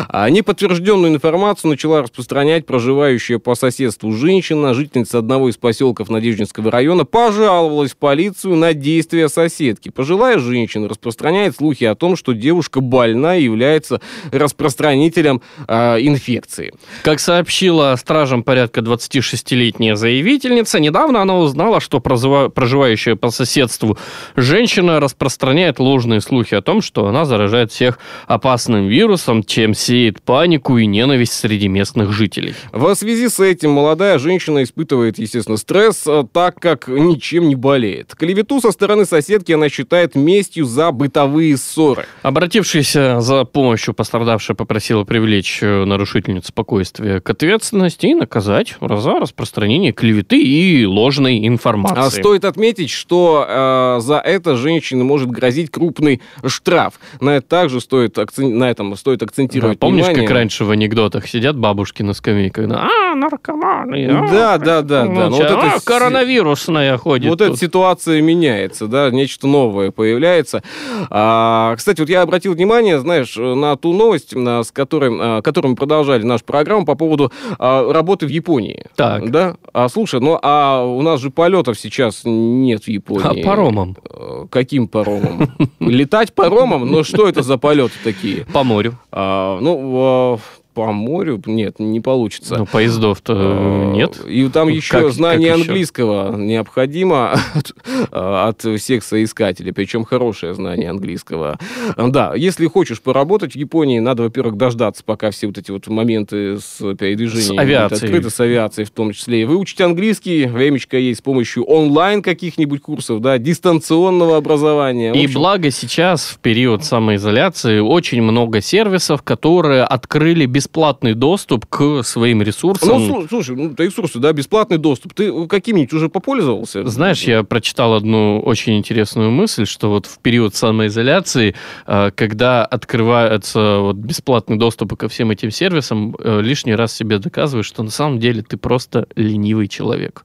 А 0.10 0.30
Неподтвержденную 0.30 1.14
информацию 1.14 1.72
начала 1.72 2.02
распространять 2.02 2.66
проживающая 2.66 3.40
по 3.40 3.56
соседству 3.56 4.12
женщина, 4.12 4.74
жительница 4.74 5.20
одного 5.20 5.50
из 5.50 5.56
поселков 5.56 6.10
Надеждинского 6.10 6.70
района, 6.70 7.06
пожаловалась 7.06 7.92
в 7.92 7.98
полицию 7.98 8.58
на 8.58 8.74
действия 8.74 9.30
соседки. 9.30 9.90
Пожилая 9.90 10.40
женщина 10.40 10.90
распространяет 10.90 11.56
слухи 11.56 11.86
о 11.86 11.96
том, 11.96 12.18
что 12.18 12.34
девушка 12.34 12.82
больна 12.82 13.38
и 13.38 13.44
является 13.44 14.02
распространителем 14.32 15.42
а, 15.68 15.98
инфекции. 15.98 16.74
Как 17.04 17.22
сообщила 17.22 17.96
стражам 17.98 18.44
порядка 18.44 18.82
26-летняя 18.82 19.96
заявительница, 19.96 20.82
недавно 20.82 21.22
она 21.22 21.38
узнала, 21.38 21.80
что 21.80 22.02
проживающая 22.02 23.16
по 23.16 23.30
соседству 23.30 23.98
женщина 24.36 25.00
распространяет 25.00 25.80
ложные 25.80 26.20
слухи 26.20 26.56
о 26.56 26.62
том, 26.62 26.82
что 26.82 27.08
она 27.08 27.24
заражает 27.24 27.72
всех 27.72 28.00
опасным 28.34 28.88
вирусом, 28.88 29.44
чем 29.44 29.74
сеет 29.74 30.22
панику 30.22 30.78
и 30.78 30.86
ненависть 30.86 31.34
среди 31.34 31.68
местных 31.68 32.12
жителей. 32.12 32.56
В 32.72 32.94
связи 32.96 33.30
с 33.30 33.40
этим 33.40 33.72
молодая 33.72 34.20
женщина 34.20 34.63
испытывает, 34.63 35.18
естественно, 35.18 35.58
стресс, 35.58 36.04
а, 36.08 36.25
так 36.32 36.60
как 36.60 36.88
ничем 36.88 37.48
не 37.48 37.56
болеет. 37.56 38.16
Клевету 38.16 38.60
со 38.62 38.72
стороны 38.72 39.06
соседки 39.06 39.52
она 39.52 39.70
считает 39.70 40.16
местью 40.16 40.66
за 40.66 40.92
бытовые 40.92 41.58
ссоры. 41.58 42.06
Обратившаяся 42.22 43.22
за 43.22 43.46
помощью 43.46 43.94
пострадавшая 43.94 44.56
попросила 44.56 45.04
привлечь 45.04 45.60
э, 45.62 45.86
нарушительницу 45.86 46.48
спокойствия 46.48 47.20
к 47.20 47.30
ответственности 47.30 48.08
и 48.08 48.13
наказать 48.13 48.75
за 48.80 49.20
распространение 49.20 49.92
клеветы 49.92 50.42
и 50.42 50.86
ложной 50.86 51.48
информации. 51.48 51.98
А 51.98 52.10
стоит 52.10 52.46
отметить, 52.46 52.90
что 52.90 53.46
э, 53.48 54.00
за 54.02 54.18
это 54.18 54.56
женщине 54.56 55.04
может 55.04 55.30
грозить 55.30 55.70
крупный 55.72 56.22
штраф. 56.46 57.00
На 57.20 57.38
это 57.38 57.48
также 57.48 57.82
стоит 57.82 58.18
акцен- 58.24 58.53
на 58.53 58.70
этом 58.70 58.96
стоит 58.96 59.20
Да, 59.20 59.25
акцентировать 59.25 59.80
помнишь, 59.80 60.06
внимание. 60.06 60.27
как 60.27 60.36
раньше 60.36 60.65
в 60.65 60.72
анекдотах 60.72 61.27
сидят 61.27 61.58
бабушки 61.58 62.01
на 62.03 62.13
скамейках? 62.13 62.68
да, 62.68 62.88
А, 63.12 63.15
наркоманы. 63.15 64.06
а, 64.08 64.27
Да, 64.32 64.58
да, 64.58 64.82
да, 64.82 65.06
да. 65.06 65.30
Ну, 65.30 65.38
вот 65.38 65.42
а, 65.51 65.68
это 65.75 65.86
коронавирусная 65.86 66.98
ходит. 66.98 67.30
Вот 67.30 67.42
эта 67.42 67.51
тут». 67.51 67.60
ситуация 67.60 68.22
меняется, 68.22 68.88
да, 68.88 69.10
нечто 69.10 69.48
новое 69.48 69.92
появляется. 69.92 70.63
А, 71.10 71.75
кстати, 71.75 72.00
вот 72.01 72.10
я 72.10 72.22
обратил 72.22 72.53
внимание, 72.53 73.00
знаешь, 73.00 73.36
на 73.38 73.75
ту 73.75 73.94
новость, 73.94 74.34
с 74.36 74.72
которой, 74.72 75.10
а, 75.20 75.42
которой 75.42 75.68
мы 75.68 75.75
продолжали 75.75 76.24
нашу 76.24 76.46
программу 76.46 76.86
по 76.86 76.96
поводу 76.96 77.32
а, 77.60 77.92
работы 77.92 78.25
в 78.25 78.30
Японии. 78.30 78.86
Так. 78.96 79.30
Да? 79.32 79.56
А 79.74 79.89
слушай, 79.89 80.20
ну 80.20 80.39
а 80.42 80.84
у 80.84 81.01
нас 81.01 81.20
же 81.20 81.30
полетов 81.30 81.80
сейчас 81.80 82.22
нет 82.25 82.84
в 82.84 82.88
Японии. 82.88 83.42
А 83.42 83.46
паромом? 83.46 83.98
Э, 84.10 84.46
Каким 84.50 84.88
паромом? 84.88 85.51
Летать 85.80 86.34
паромом? 86.34 86.86
Ну 86.89 87.03
что 87.03 87.27
это 87.27 87.42
за 87.42 87.58
полеты 87.58 87.94
такие? 88.03 88.12
По 88.53 88.63
морю. 88.63 88.98
А, 89.12 89.60
ну, 89.60 89.93
а, 89.98 90.39
по 90.74 90.92
морю? 90.92 91.42
Нет, 91.46 91.80
не 91.80 92.00
получится. 92.00 92.58
Ну, 92.60 92.65
поездов-то 92.65 93.34
А, 93.36 93.92
нет. 93.94 94.20
И 94.27 94.48
там 94.50 94.68
еще 94.70 94.92
Как- 95.01 95.12
знание 95.13 95.50
как 95.51 95.60
еще? 95.60 95.70
английского 95.70 96.36
необходимо 96.36 97.34
от, 97.53 97.74
от 98.12 98.80
всех 98.80 99.03
соискателей, 99.03 99.74
причем 99.74 100.03
хорошее 100.03 100.53
знание 100.53 100.89
английского. 100.89 101.58
Да, 101.98 102.34
если 102.36 102.68
хочешь 102.68 103.01
поработать 103.01 103.53
в 103.53 103.56
Японии, 103.56 104.00
надо, 104.00 104.24
во-первых, 104.24 104.58
дождаться, 104.58 105.03
пока 105.06 105.32
все 105.32 105.48
вот 105.48 105.58
эти 105.58 105.72
вот 105.72 105.88
моменты 105.88 106.58
с 106.60 106.77
передвижением 106.96 107.56
С 107.56 107.60
авиацией. 107.60 108.03
открыты, 108.06 108.30
с 108.30 108.39
авиацией 108.39 108.86
в 108.86 108.92
том 108.92 109.12
числе. 109.13 109.42
И 109.42 109.46
выучить 109.46 109.82
английский, 109.82 110.46
времечко 110.46 110.98
есть 110.98 111.20
с 111.20 111.22
помощью 111.22 111.63
онлайн 111.65 112.22
каких-нибудь 112.22 112.82
курсов, 112.82 113.22
да, 113.22 113.38
дистанционного 113.38 114.38
образования. 114.38 115.12
В 115.13 115.15
И 115.15 115.25
общем, 115.25 115.39
благо 115.39 115.72
сейчас, 115.72 116.25
в 116.27 116.39
период 116.39 116.84
самоизоляции, 116.84 117.80
очень 117.80 118.22
много 118.22 118.62
сервисов, 118.62 119.22
которые 119.24 119.84
открыли 119.84 120.46
бесплатный 120.63 121.13
доступ 121.13 121.65
к 121.65 122.03
своим 122.03 122.41
ресурсам. 122.41 122.89
Ну, 122.89 123.22
слу- 123.22 123.27
слушай, 123.29 123.55
ну, 123.55 123.74
ресурсы, 123.77 124.20
да, 124.20 124.32
бесплатный 124.32 124.77
доступ. 124.77 125.13
Ты 125.13 125.48
каким-нибудь 125.48 125.93
уже 125.93 126.08
попользовался? 126.10 126.88
Знаешь, 126.88 127.24
я 127.24 127.43
прочитал 127.43 127.93
одну 127.93 128.39
очень 128.39 128.77
интересную 128.77 129.29
мысль, 129.32 129.65
что 129.65 129.89
вот 129.89 130.05
в 130.05 130.20
период 130.20 130.55
самоизоляции, 130.55 131.55
э, 131.86 132.12
когда 132.15 132.65
открывается 132.65 133.79
вот 133.79 133.98
бесплатный 133.98 134.58
доступ 134.58 134.96
ко 134.98 135.10
всем 135.10 135.32
этим 135.32 135.51
сервисам, 135.51 136.15
э, 136.17 136.41
лишний 136.41 136.75
раз 136.75 136.93
себе 136.93 137.20
доказываешь, 137.20 137.67
что 137.67 137.84
на 137.84 137.91
самом 137.91 138.20
деле 138.20 138.41
ты 138.41 138.55
просто 138.58 139.08
ленивый 139.15 139.67
человек. 139.67 140.24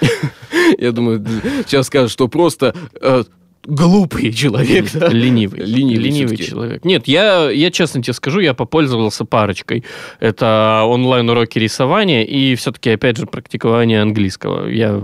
Я 0.78 0.92
думаю, 0.92 1.24
сейчас 1.66 1.86
скажут, 1.86 2.12
что 2.12 2.28
просто 2.28 2.74
э, 3.00 3.24
глупый 3.64 4.32
человек. 4.32 4.90
да? 4.92 5.08
Ленивый. 5.08 5.60
Ленивый 5.60 6.10
всё-таки. 6.10 6.44
человек. 6.44 6.84
Нет, 6.84 7.08
я, 7.08 7.50
я 7.50 7.70
честно 7.70 8.02
тебе 8.02 8.14
скажу, 8.14 8.40
я 8.40 8.54
попользовался 8.54 9.24
парочкой. 9.24 9.84
Это 10.18 10.82
онлайн-уроки 10.86 11.58
рисования 11.58 12.24
и 12.24 12.54
все-таки, 12.54 12.90
опять 12.90 13.16
же, 13.16 13.26
практикование 13.26 14.02
английского. 14.02 14.68
Я 14.68 15.02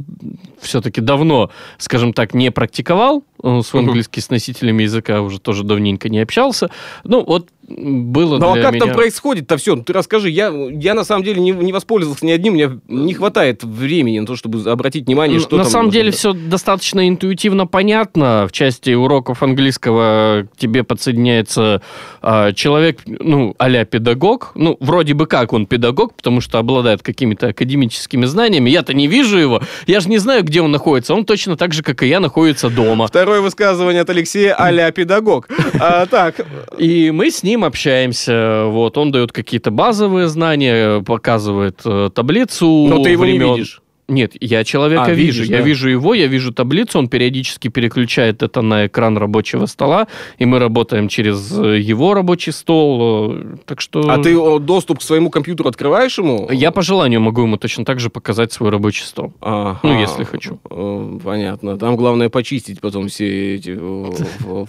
все-таки 0.60 1.00
давно, 1.00 1.50
скажем 1.78 2.12
так, 2.12 2.34
не 2.34 2.50
практиковал 2.50 3.25
свой 3.62 3.82
английский 3.82 4.20
с 4.20 4.30
носителями 4.30 4.84
языка, 4.84 5.20
уже 5.20 5.38
тоже 5.38 5.62
давненько 5.62 6.08
не 6.08 6.20
общался. 6.20 6.70
Ну, 7.04 7.25
вот 7.25 7.48
было 7.68 8.38
Ну 8.38 8.52
а 8.52 8.61
как 8.61 8.75
меня... 8.75 8.87
там 8.87 8.94
происходит-то 8.94 9.56
все? 9.56 9.76
Ты 9.76 9.92
расскажи. 9.92 10.30
Я, 10.30 10.52
я 10.70 10.94
на 10.94 11.04
самом 11.04 11.25
деле 11.25 11.40
не, 11.40 11.50
не 11.50 11.73
воспользовался 11.73 12.25
ни 12.25 12.30
одним, 12.30 12.54
мне 12.54 12.80
не 12.88 13.14
хватает 13.14 13.64
времени 13.64 14.20
на 14.20 14.26
то, 14.26 14.37
чтобы 14.37 14.62
обратить 14.70 15.06
внимание, 15.06 15.40
что 15.40 15.56
На 15.56 15.64
там 15.64 15.73
самом 15.73 15.90
деле 15.90 16.04
делать. 16.04 16.16
все 16.16 16.32
достаточно 16.32 17.08
интуитивно 17.08 17.66
понятно. 17.66 18.46
В 18.49 18.52
части 18.52 18.90
уроков 18.90 19.42
английского 19.42 20.46
к 20.52 20.56
тебе 20.56 20.85
подсоединяется 20.85 21.82
а, 22.23 22.52
человек, 22.52 23.00
ну, 23.06 23.54
а 23.58 23.85
педагог. 23.85 24.52
Ну, 24.54 24.76
вроде 24.80 25.14
бы 25.14 25.26
как 25.26 25.52
он 25.52 25.66
педагог, 25.66 26.14
потому 26.14 26.40
что 26.40 26.58
обладает 26.58 27.02
какими-то 27.02 27.49
академическими 27.49 28.26
знаниями. 28.26 28.70
Я-то 28.70 28.94
не 28.94 29.08
вижу 29.08 29.38
его. 29.38 29.61
Я 29.87 30.00
же 30.00 30.08
не 30.08 30.18
знаю, 30.18 30.44
где 30.44 30.61
он 30.61 30.70
находится. 30.70 31.14
Он 31.14 31.25
точно 31.25 31.56
так 31.56 31.75
же, 31.75 31.82
как 31.82 32.02
и 32.02 32.08
я, 32.08 32.20
находится 32.20 32.70
дома. 32.70 33.08
Второе 33.08 33.40
высказывание 33.40 34.02
от 34.02 34.11
Алексея 34.11 34.54
а 34.54 34.90
педагог. 34.92 35.49
А, 35.80 36.06
так, 36.06 36.47
И 36.78 37.10
мы 37.10 37.30
с 37.30 37.43
ним 37.43 37.55
общаемся. 37.64 38.64
Вот, 38.66 38.99
он 38.99 39.10
дает 39.10 39.32
какие-то 39.32 39.71
базовые 39.71 40.28
знания, 40.28 41.02
показывает 41.02 41.80
э, 41.84 42.10
таблицу. 42.14 42.86
но 42.88 43.02
ты 43.02 43.10
его 43.10 43.25
не 43.25 43.32
времен. 43.32 43.54
видишь. 43.54 43.82
Нет, 44.08 44.32
я 44.40 44.62
человека 44.64 45.04
А, 45.04 45.10
вижу. 45.12 45.40
видишь, 45.40 45.50
я 45.50 45.58
да. 45.58 45.64
вижу 45.64 45.88
его, 45.88 46.14
я 46.14 46.26
вижу 46.28 46.52
таблицу, 46.52 46.99
он 47.00 47.08
периодически 47.08 47.69
переключает 47.69 48.42
это 48.42 48.62
на 48.62 48.86
экран 48.86 49.19
рабочего 49.19 49.66
стола, 49.66 50.06
и 50.38 50.45
мы 50.47 50.58
работаем 50.60 51.08
через 51.08 51.52
э, 51.58 51.78
его 51.80 52.14
рабочий 52.14 52.52
стол. 52.52 53.32
э, 53.34 53.56
Так 53.64 53.80
что 53.80 54.08
А 54.10 54.19
ты 54.19 54.34
доступ 54.60 55.00
к 55.00 55.02
своему 55.02 55.30
компьютеру 55.30 55.69
открываешь 55.69 56.19
ему? 56.19 56.49
я 56.52 56.71
по 56.71 56.82
желанию 56.82 57.21
могу 57.21 57.42
ему 57.42 57.56
точно 57.56 57.84
так 57.84 57.99
же 57.99 58.08
показать 58.10 58.52
свой 58.52 58.71
рабочий 58.71 59.04
стол. 59.04 59.32
Ага. 59.40 59.80
Ну, 59.82 59.99
если 60.00 60.23
хочу. 60.25 60.60
Э, 60.71 61.19
Понятно. 61.25 61.76
Там 61.78 61.97
главное 61.97 62.28
почистить 62.28 62.80
потом 62.80 63.08
все 63.08 63.56
эти 63.56 63.76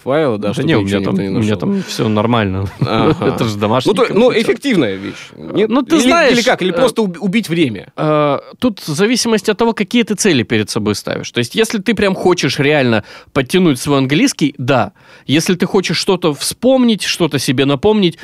файлы, 0.03 0.37
да, 0.37 0.47
Да 0.49 0.53
чтобы 0.53 0.67
не, 0.67 0.75
у 0.77 0.81
меня, 0.81 1.01
там, 1.01 1.15
не 1.15 1.29
у 1.29 1.39
меня 1.41 1.55
там 1.57 1.81
все 1.83 2.07
нормально. 2.07 2.65
Это 2.79 3.43
же 3.45 3.57
домашний 3.57 3.93
Ну, 3.95 4.03
ну, 4.13 4.31
эффективная 4.31 4.95
вещь. 4.95 5.29
Ну, 5.35 5.81
ты 5.83 5.99
знаешь, 5.99 6.33
Или 6.33 6.41
как? 6.41 6.61
Или 6.61 6.71
просто 6.71 7.03
уб- 7.03 7.17
убить 7.19 7.49
время? 7.49 7.91
Тут 8.59 8.79
в 8.79 8.87
зависимости 9.27 9.51
от 9.51 9.57
того, 9.57 9.73
какие 9.73 10.03
ты 10.03 10.15
цели 10.15 10.43
перед 10.43 10.69
собой 10.69 10.95
ставишь. 10.95 11.31
То 11.31 11.39
есть, 11.39 11.55
если 11.55 11.79
ты 11.79 11.93
прям 11.93 12.15
хочешь 12.15 12.59
реально 12.59 13.03
подтянуть 13.33 13.79
свой 13.79 13.97
английский, 13.99 14.55
да. 14.57 14.91
Если 15.25 15.55
ты 15.55 15.65
хочешь 15.65 15.97
что-то 15.97 16.33
вспомнить, 16.33 17.03
что-то 17.03 17.39
себе 17.39 17.65
напомнить, 17.65 18.17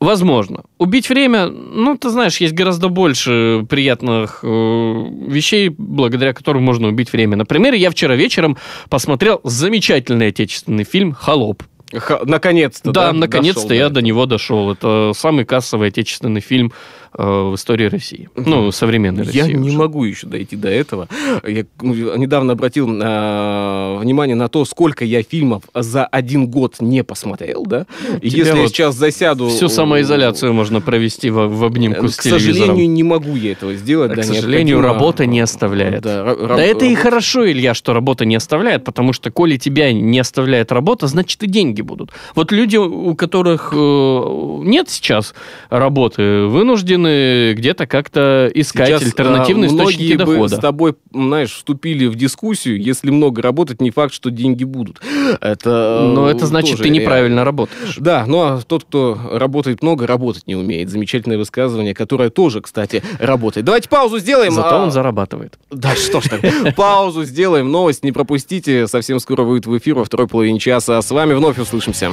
возможно. 0.00 0.62
Убить 0.78 1.08
время, 1.08 1.48
ну, 1.48 1.96
ты 1.96 2.10
знаешь, 2.10 2.40
есть 2.40 2.54
гораздо 2.54 2.88
больше 2.88 3.66
приятных 3.68 4.40
э, 4.42 4.46
вещей, 4.46 5.70
благодаря 5.76 6.32
которым 6.32 6.62
можно 6.64 6.88
убить 6.88 7.12
время. 7.12 7.36
Например, 7.36 7.74
я 7.74 7.90
вчера 7.90 8.16
вечером 8.16 8.56
посмотрел 8.90 9.40
замечательный 9.44 10.28
отечественный 10.28 10.84
фильм 10.84 11.12
«Холоп». 11.12 11.62
Ха- 11.94 12.20
наконец-то, 12.24 12.92
Да, 12.92 13.06
да? 13.06 13.12
наконец-то 13.12 13.62
дошел 13.62 13.76
я 13.76 13.88
до 13.88 13.94
до 13.96 14.02
него 14.02 14.26
дошел. 14.26 14.70
Это 14.70 15.12
самый 15.14 15.44
кассовый 15.44 15.88
отечественный 15.88 16.42
фильм 16.42 16.72
в 17.18 17.54
истории 17.56 17.86
России. 17.86 18.28
Ну, 18.36 18.70
современной 18.70 19.24
Я 19.26 19.42
России. 19.42 19.56
не 19.56 19.70
уже. 19.70 19.76
могу 19.76 20.04
еще 20.04 20.28
дойти 20.28 20.54
до 20.54 20.68
этого. 20.68 21.08
Я 21.46 21.64
ну, 21.82 22.16
недавно 22.16 22.52
обратил 22.52 22.88
э, 22.88 23.98
внимание 23.98 24.36
на 24.36 24.48
то, 24.48 24.64
сколько 24.64 25.04
я 25.04 25.22
фильмов 25.24 25.64
за 25.74 26.06
один 26.06 26.46
год 26.46 26.76
не 26.80 27.02
посмотрел, 27.02 27.66
да? 27.66 27.86
Тебя 28.20 28.20
если 28.22 28.46
я 28.46 28.54
вот 28.56 28.68
сейчас 28.68 28.94
засяду... 28.94 29.48
Всю 29.48 29.68
самоизоляцию 29.68 30.52
можно 30.54 30.80
провести 30.80 31.30
в, 31.30 31.48
в 31.48 31.64
обнимку 31.64 32.06
э, 32.06 32.08
с 32.08 32.16
К 32.16 32.22
телевизором. 32.22 32.54
сожалению, 32.56 32.88
не 32.90 33.02
могу 33.02 33.34
я 33.34 33.50
этого 33.52 33.74
сделать. 33.74 34.12
А, 34.12 34.14
да, 34.14 34.22
к 34.22 34.24
сожалению, 34.24 34.76
необходимо- 34.76 34.94
работа 34.94 35.26
не 35.26 35.40
оставляет. 35.40 36.02
Да, 36.02 36.22
Да 36.22 36.30
ра- 36.32 36.58
это 36.60 36.84
и 36.84 36.94
хорошо, 36.94 37.50
Илья, 37.50 37.74
что 37.74 37.94
работа 37.94 38.26
не 38.26 38.36
оставляет, 38.36 38.84
потому 38.84 39.12
что, 39.12 39.32
коли 39.32 39.56
тебя 39.56 39.92
не 39.92 40.20
оставляет 40.20 40.70
работа, 40.70 41.08
значит 41.08 41.42
и 41.42 41.48
деньги 41.48 41.80
будут. 41.82 42.10
Вот 42.36 42.52
люди, 42.52 42.76
у 42.76 43.16
которых 43.16 43.72
э, 43.74 44.56
нет 44.62 44.88
сейчас 44.88 45.34
работы, 45.68 46.44
вынуждены 46.44 47.07
где-то 47.56 47.86
как-то 47.86 48.50
искать 48.54 48.88
Сейчас, 48.88 49.02
альтернативные 49.02 49.68
а, 49.70 49.72
источники 49.72 50.14
многие 50.14 50.24
бы 50.24 50.32
дохода. 50.32 50.56
с 50.56 50.58
тобой, 50.58 50.94
знаешь, 51.12 51.52
вступили 51.52 52.06
в 52.06 52.14
дискуссию, 52.14 52.80
если 52.80 53.10
много 53.10 53.42
работать, 53.42 53.80
не 53.80 53.90
факт, 53.90 54.12
что 54.12 54.30
деньги 54.30 54.64
будут. 54.64 55.00
Это 55.40 56.10
Но 56.14 56.28
э, 56.28 56.32
это 56.32 56.46
значит, 56.46 56.78
ты 56.78 56.88
неправильно 56.88 57.44
работаешь. 57.44 57.96
Да, 57.98 58.24
ну 58.26 58.40
а 58.40 58.60
тот, 58.66 58.84
кто 58.84 59.18
работает 59.32 59.82
много, 59.82 60.06
работать 60.06 60.46
не 60.46 60.56
умеет. 60.56 60.90
Замечательное 60.90 61.38
высказывание, 61.38 61.94
которое 61.94 62.30
тоже, 62.30 62.60
кстати, 62.60 63.02
работает. 63.18 63.66
Давайте 63.66 63.88
паузу 63.88 64.18
сделаем. 64.18 64.52
Зато 64.52 64.76
а- 64.76 64.82
он 64.82 64.90
зарабатывает. 64.90 65.58
Да 65.70 65.94
что 65.94 66.20
ж 66.20 66.24
так. 66.24 66.74
Паузу 66.76 67.24
сделаем, 67.24 67.70
новость 67.70 68.04
не 68.04 68.12
пропустите. 68.12 68.86
Совсем 68.86 69.20
скоро 69.20 69.42
выйдет 69.42 69.66
в 69.66 69.76
эфир 69.76 69.94
во 69.96 70.04
второй 70.04 70.28
половине 70.28 70.58
часа. 70.58 71.00
С 71.00 71.10
вами 71.10 71.34
вновь 71.34 71.58
услышимся. 71.58 72.10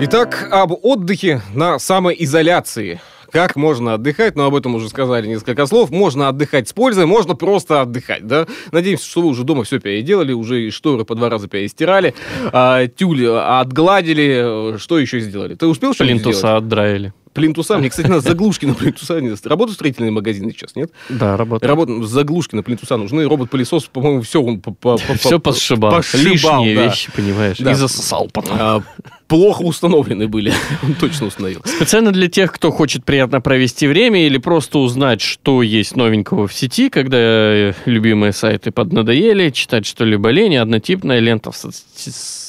Итак, 0.00 0.48
об 0.52 0.72
отдыхе 0.82 1.42
на 1.54 1.78
самоизоляции. 1.78 3.00
Как 3.32 3.56
можно 3.56 3.94
отдыхать, 3.94 4.36
но 4.36 4.46
об 4.46 4.54
этом 4.54 4.74
уже 4.74 4.88
сказали 4.88 5.26
несколько 5.26 5.66
слов. 5.66 5.90
Можно 5.90 6.28
отдыхать 6.28 6.68
с 6.68 6.72
пользой, 6.72 7.04
можно 7.04 7.34
просто 7.34 7.82
отдыхать, 7.82 8.26
да? 8.26 8.46
Надеемся, 8.72 9.04
что 9.06 9.20
вы 9.20 9.28
уже 9.28 9.44
дома 9.44 9.64
все 9.64 9.80
переделали, 9.80 10.32
уже 10.32 10.62
и 10.66 10.70
шторы 10.70 11.04
по 11.04 11.14
два 11.14 11.28
раза 11.28 11.46
перестирали, 11.48 12.14
а, 12.52 12.86
тюль 12.86 13.26
отгладили. 13.28 14.78
Что 14.78 14.98
еще 14.98 15.20
сделали? 15.20 15.56
Ты 15.56 15.66
успел 15.66 15.92
что-нибудь 15.92 16.20
сделать? 16.20 16.36
Плинтуса 16.38 16.56
отдраили. 16.56 17.12
Плинтуса. 17.34 17.76
Мне, 17.76 17.90
кстати, 17.90 18.06
надо 18.06 18.20
заглушки 18.22 18.64
на 18.64 18.74
плинтуса. 18.74 19.20
не- 19.20 19.34
Работают 19.46 19.74
строительные 19.74 20.10
магазины 20.10 20.50
сейчас, 20.52 20.74
нет? 20.74 20.90
Да, 21.10 21.36
работает. 21.36 21.68
Работа, 21.68 22.02
заглушки 22.04 22.54
на 22.54 22.62
плинтуса 22.62 22.96
нужны. 22.96 23.24
Робот-пылесос, 23.28 23.84
по-моему, 23.92 24.22
все 24.22 24.40
он 24.40 24.60
по- 24.60 24.70
по- 24.72 24.96
по- 24.96 25.14
Все 25.14 25.38
по- 25.38 25.50
посшибал. 25.52 25.90
пошибал, 25.92 26.64
Лишние 26.64 26.76
да. 26.76 26.84
вещи, 26.86 27.10
понимаешь. 27.14 27.58
Да. 27.58 27.72
И 27.72 27.74
засосал 27.74 28.30
потом. 28.32 28.56
А, 28.58 28.82
плохо 29.28 29.62
установлены 29.62 30.26
были. 30.26 30.52
Он 30.82 30.94
точно 30.94 31.26
установил. 31.26 31.60
Специально 31.64 32.10
для 32.10 32.28
тех, 32.28 32.52
кто 32.52 32.70
хочет 32.70 33.04
приятно 33.04 33.40
провести 33.40 33.86
время 33.86 34.26
или 34.26 34.38
просто 34.38 34.78
узнать, 34.78 35.20
что 35.20 35.62
есть 35.62 35.94
новенького 35.94 36.48
в 36.48 36.54
сети, 36.54 36.88
когда 36.88 37.18
э, 37.18 37.74
любимые 37.84 38.32
сайты 38.32 38.70
поднадоели, 38.72 39.50
читать 39.50 39.86
что-либо 39.86 40.30
лень, 40.30 40.56
однотипная 40.56 41.20
лента 41.20 41.52
в 41.52 41.54
соц- 41.54 41.84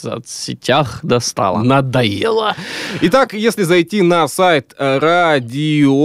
соцсетях 0.01 0.99
достала. 1.03 1.61
Надоело. 1.61 2.55
Итак, 3.01 3.33
если 3.33 3.63
зайти 3.63 4.01
на 4.01 4.27
сайт 4.27 4.73
радио 4.77 5.99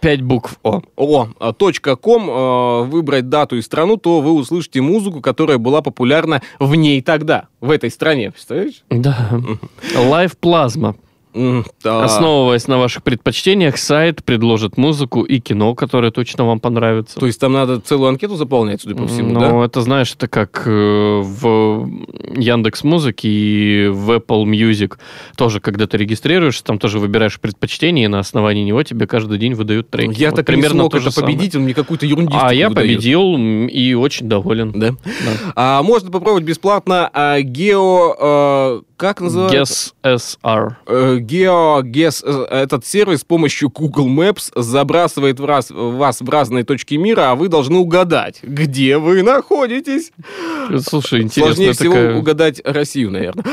Пять 0.00 0.22
букв 0.22 0.58
О. 0.62 0.82
.com, 0.96 2.30
э, 2.30 2.82
выбрать 2.84 3.28
дату 3.28 3.56
и 3.56 3.62
страну, 3.62 3.96
то 3.96 4.20
вы 4.20 4.32
услышите 4.32 4.80
музыку, 4.82 5.20
которая 5.20 5.58
была 5.58 5.80
популярна 5.82 6.42
в 6.58 6.74
ней 6.74 7.00
тогда, 7.00 7.48
в 7.64 7.70
этой 7.70 7.90
стране. 7.90 8.30
Представляешь? 8.30 8.84
Да. 8.90 9.30
Live 9.94 10.36
Plasma. 10.40 10.96
Да. 11.82 12.04
Основываясь 12.04 12.68
на 12.68 12.78
ваших 12.78 13.02
предпочтениях, 13.02 13.76
сайт 13.76 14.24
предложит 14.24 14.76
музыку 14.76 15.22
и 15.22 15.40
кино, 15.40 15.74
которое 15.74 16.12
точно 16.12 16.44
вам 16.46 16.60
понравится. 16.60 17.18
То 17.18 17.26
есть 17.26 17.40
там 17.40 17.52
надо 17.52 17.80
целую 17.80 18.08
анкету 18.08 18.36
заполнять, 18.36 18.82
судя 18.82 18.94
по 18.94 19.06
всему, 19.08 19.30
Ну, 19.34 19.40
да? 19.40 19.64
это, 19.64 19.80
знаешь, 19.82 20.12
это 20.14 20.28
как 20.28 20.62
э, 20.66 20.70
в 20.70 21.88
Яндекс 22.36 22.84
Музыке 22.84 23.28
и 23.28 23.88
в 23.88 24.12
Apple 24.12 24.44
Music. 24.44 24.94
Тоже, 25.36 25.60
когда 25.60 25.86
ты 25.88 25.96
регистрируешься, 25.96 26.62
там 26.62 26.78
тоже 26.78 26.98
выбираешь 27.00 27.40
предпочтение, 27.40 28.04
и 28.04 28.08
на 28.08 28.20
основании 28.20 28.62
него 28.64 28.82
тебе 28.84 29.06
каждый 29.06 29.38
день 29.38 29.54
выдают 29.54 29.90
треки. 29.90 30.20
Я 30.20 30.30
Вот 30.30 30.36
так 30.36 30.48
и 30.48 30.52
не 30.52 30.56
примерно 30.56 30.80
смог 30.82 30.92
то 30.92 30.98
это 30.98 31.04
же 31.06 31.10
самое. 31.10 31.34
победить, 31.34 31.56
он 31.56 31.62
мне 31.62 31.74
какую-то 31.74 32.06
ерундистику 32.06 32.46
А 32.46 32.54
я 32.54 32.68
выдает. 32.68 32.88
победил 32.88 33.36
и 33.66 33.94
очень 33.94 34.28
доволен. 34.28 34.70
Да? 34.72 34.90
Да. 34.90 34.96
А, 35.56 35.82
можно 35.82 36.10
попробовать 36.12 36.44
бесплатно 36.44 37.10
а, 37.12 37.40
гео... 37.40 38.14
э, 38.20 38.82
как 39.04 39.20
называется? 39.20 39.92
Guess 40.02 40.38
SR. 40.42 40.72
Э, 40.86 41.18
GeoGuess, 41.18 42.22
э, 42.24 42.44
этот 42.62 42.86
сервис 42.86 43.20
с 43.20 43.24
помощью 43.24 43.68
Google 43.68 44.08
Maps 44.08 44.50
забрасывает 44.54 45.38
в 45.40 45.44
раз- 45.44 45.70
вас 45.70 46.20
в 46.22 46.28
разные 46.30 46.64
точки 46.64 46.94
мира, 46.94 47.30
а 47.30 47.34
вы 47.34 47.48
должны 47.48 47.76
угадать, 47.78 48.40
где 48.42 48.96
вы 48.96 49.22
находитесь. 49.22 50.10
Слушай, 50.86 51.22
интересно 51.22 51.54
Сложнее 51.54 51.72
всего 51.72 51.92
такая- 51.94 52.16
угадать 52.16 52.60
Россию, 52.64 53.10
наверное. 53.10 53.44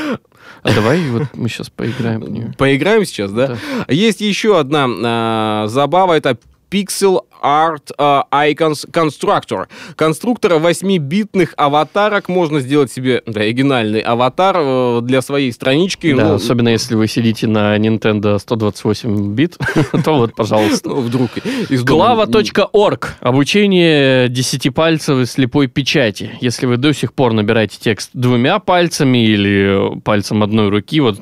А 0.63 0.73
давай 0.73 1.01
вот 1.09 1.23
мы 1.33 1.49
сейчас 1.49 1.69
поиграем 1.69 2.21
в 2.21 2.29
нее. 2.29 2.53
Поиграем 2.57 3.03
сейчас, 3.05 3.31
да? 3.31 3.57
Есть 3.89 4.21
еще 4.21 4.59
одна 4.59 4.87
а, 5.03 5.67
забава, 5.67 6.13
это 6.13 6.37
Pixel 6.71 7.19
Art 7.43 7.91
а, 7.97 8.25
Icons 8.31 8.89
Constructor. 8.89 9.67
Конструктора 9.95 10.55
8-битных 10.59 11.53
аватарок. 11.57 12.29
Можно 12.29 12.59
сделать 12.59 12.91
себе 12.91 13.21
да, 13.25 13.41
оригинальный 13.41 13.99
аватар 13.99 14.55
э, 14.59 14.99
для 15.01 15.21
своей 15.21 15.51
странички. 15.51 16.13
Да, 16.15 16.29
Ну, 16.29 16.33
особенно 16.35 16.69
если 16.69 16.95
вы 16.95 17.07
сидите 17.07 17.47
на 17.47 17.77
Nintendo 17.77 18.39
128 18.39 19.33
бит, 19.33 19.57
то 20.05 20.13
вот, 20.17 20.35
пожалуйста. 20.35 20.89
ну, 20.89 21.01
вдруг 21.01 21.31
из 21.69 21.83
Glava.org. 21.83 23.15
Обучение 23.19 24.29
десятипальцевой 24.29 25.25
слепой 25.25 25.67
печати. 25.67 26.37
Если 26.41 26.67
вы 26.67 26.77
до 26.77 26.93
сих 26.93 27.13
пор 27.13 27.33
набираете 27.33 27.77
текст 27.79 28.11
двумя 28.13 28.59
пальцами 28.59 29.25
или 29.25 29.99
пальцем 30.03 30.43
одной 30.43 30.69
руки, 30.69 30.99
вот 31.01 31.19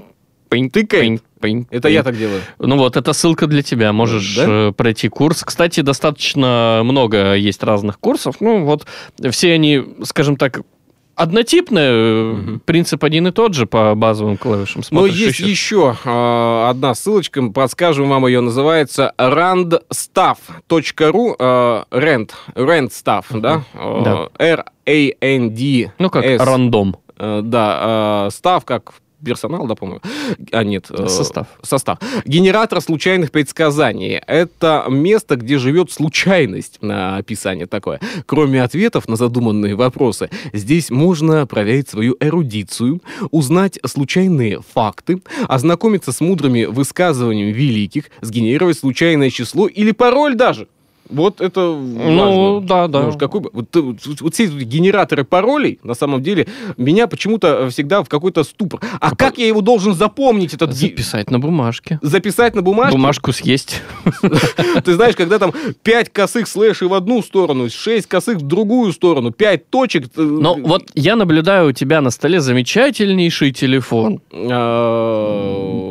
пынь, 0.49 0.69
Тыкай. 0.69 0.99
пынь, 0.99 1.19
пынь, 1.39 1.65
Это 1.71 1.83
пынь. 1.83 1.93
я 1.93 2.03
так 2.03 2.17
делаю. 2.17 2.41
Ну 2.59 2.77
вот, 2.77 2.97
это 2.97 3.13
ссылка 3.13 3.47
для 3.47 3.61
тебя. 3.63 3.91
Можешь 3.93 4.35
Да? 4.35 4.45
э, 4.47 4.71
пройти 4.71 5.09
курс. 5.09 5.43
Кстати, 5.43 5.81
достаточно 5.81 6.81
много 6.83 7.33
есть 7.35 7.63
разных 7.63 7.99
курсов. 7.99 8.35
Ну 8.39 8.63
вот, 8.65 8.85
все 9.31 9.53
они, 9.53 9.83
скажем 10.03 10.35
так, 10.35 10.61
однотипные. 11.15 11.89
э, 11.91 12.57
Принцип 12.65 13.03
один 13.03 13.27
и 13.27 13.31
тот 13.31 13.53
же 13.53 13.65
по 13.65 13.93
базовым 13.95 14.37
клавишам. 14.37 14.81
Но 14.91 14.99
Смотришь, 15.01 15.15
есть 15.15 15.39
ищешь. 15.41 15.47
еще 15.47 15.95
э, 16.05 16.65
одна 16.69 16.93
ссылочка, 16.95 17.41
подскажем 17.49 18.09
вам 18.09 18.25
ее, 18.27 18.41
называется 18.41 19.13
randstaff.ru, 19.17 21.35
э, 21.39 21.83
rand, 21.91 22.31
randstaff, 22.55 23.25
да? 23.39 23.63
Э, 23.73 24.01
Да. 24.03 24.27
R-A-N-D. 24.37 25.91
Ну 25.99 26.09
как 26.09 26.25
рандом. 26.39 26.95
Э, 27.17 27.41
Да, 27.43 28.27
э, 28.27 28.31
став 28.31 28.63
как 28.65 28.93
персонал, 29.23 29.67
да, 29.67 29.75
по-моему? 29.75 30.01
А, 30.51 30.63
нет. 30.63 30.87
э, 30.89 31.07
Состав. 31.07 31.47
Состав. 31.61 31.99
Генератор 32.25 32.81
случайных 32.81 33.31
предсказаний. 33.31 34.21
Это 34.27 34.85
место, 34.89 35.35
где 35.35 35.57
живет 35.57 35.91
случайность. 35.91 36.77
На 36.81 37.17
описание 37.17 37.65
такое. 37.65 37.99
Кроме 38.25 38.63
ответов 38.63 39.07
на 39.07 39.15
задуманные 39.15 39.75
вопросы, 39.75 40.29
здесь 40.53 40.89
можно 40.89 41.45
проверить 41.47 41.89
свою 41.89 42.15
эрудицию, 42.19 43.01
узнать 43.31 43.79
случайные 43.85 44.61
факты, 44.73 45.21
ознакомиться 45.47 46.11
с 46.11 46.21
мудрыми 46.21 46.65
высказываниями 46.65 47.51
великих, 47.51 48.05
сгенерировать 48.21 48.77
случайное 48.77 49.29
число 49.29 49.67
или 49.67 49.91
пароль 49.91 50.35
даже. 50.35 50.67
Вот 51.09 51.41
это 51.41 51.59
Ну, 51.61 52.55
важно. 52.55 52.67
да, 52.67 52.87
да. 52.87 53.01
Может, 53.01 53.19
какой 53.19 53.41
вот, 53.51 53.75
э, 53.75 53.79
вот- 53.81 54.21
вот 54.21 54.33
все 54.33 54.45
эти 54.45 54.63
генераторы 54.63 55.23
паролей, 55.23 55.79
на 55.83 55.93
самом 55.95 56.21
деле, 56.21 56.47
меня 56.77 57.07
почему-то 57.07 57.69
всегда 57.69 58.03
в 58.03 58.09
какой-то 58.09 58.43
ступор. 58.43 58.79
А 58.99 59.15
как 59.15 59.37
я 59.37 59.47
его 59.47 59.61
должен 59.61 59.93
запомнить, 59.93 60.53
этот 60.53 60.73
Записать 60.73 61.31
на 61.31 61.39
бумажке. 61.39 61.99
записать 62.01 62.55
на 62.55 62.61
бумажке? 62.61 62.95
Бумажку 62.97 63.31
съесть. 63.33 63.81
Ты 64.85 64.93
знаешь, 64.93 65.15
когда 65.15 65.39
там 65.39 65.51
5 65.83 66.09
косых 66.09 66.47
слэшей 66.47 66.87
в 66.87 66.93
одну 66.93 67.21
сторону, 67.23 67.69
6 67.69 68.07
косых 68.07 68.37
в 68.37 68.41
другую 68.47 68.93
сторону, 68.93 69.31
5 69.31 69.69
точек... 69.69 70.05
э, 70.15 70.21
Но 70.21 70.55
вот 70.55 70.83
я 70.95 71.15
наблюдаю 71.15 71.69
у 71.69 71.71
тебя 71.71 72.01
на 72.01 72.11
столе 72.11 72.39
замечательнейший 72.39 73.51
телефон 73.51 74.21
э, 74.31 75.88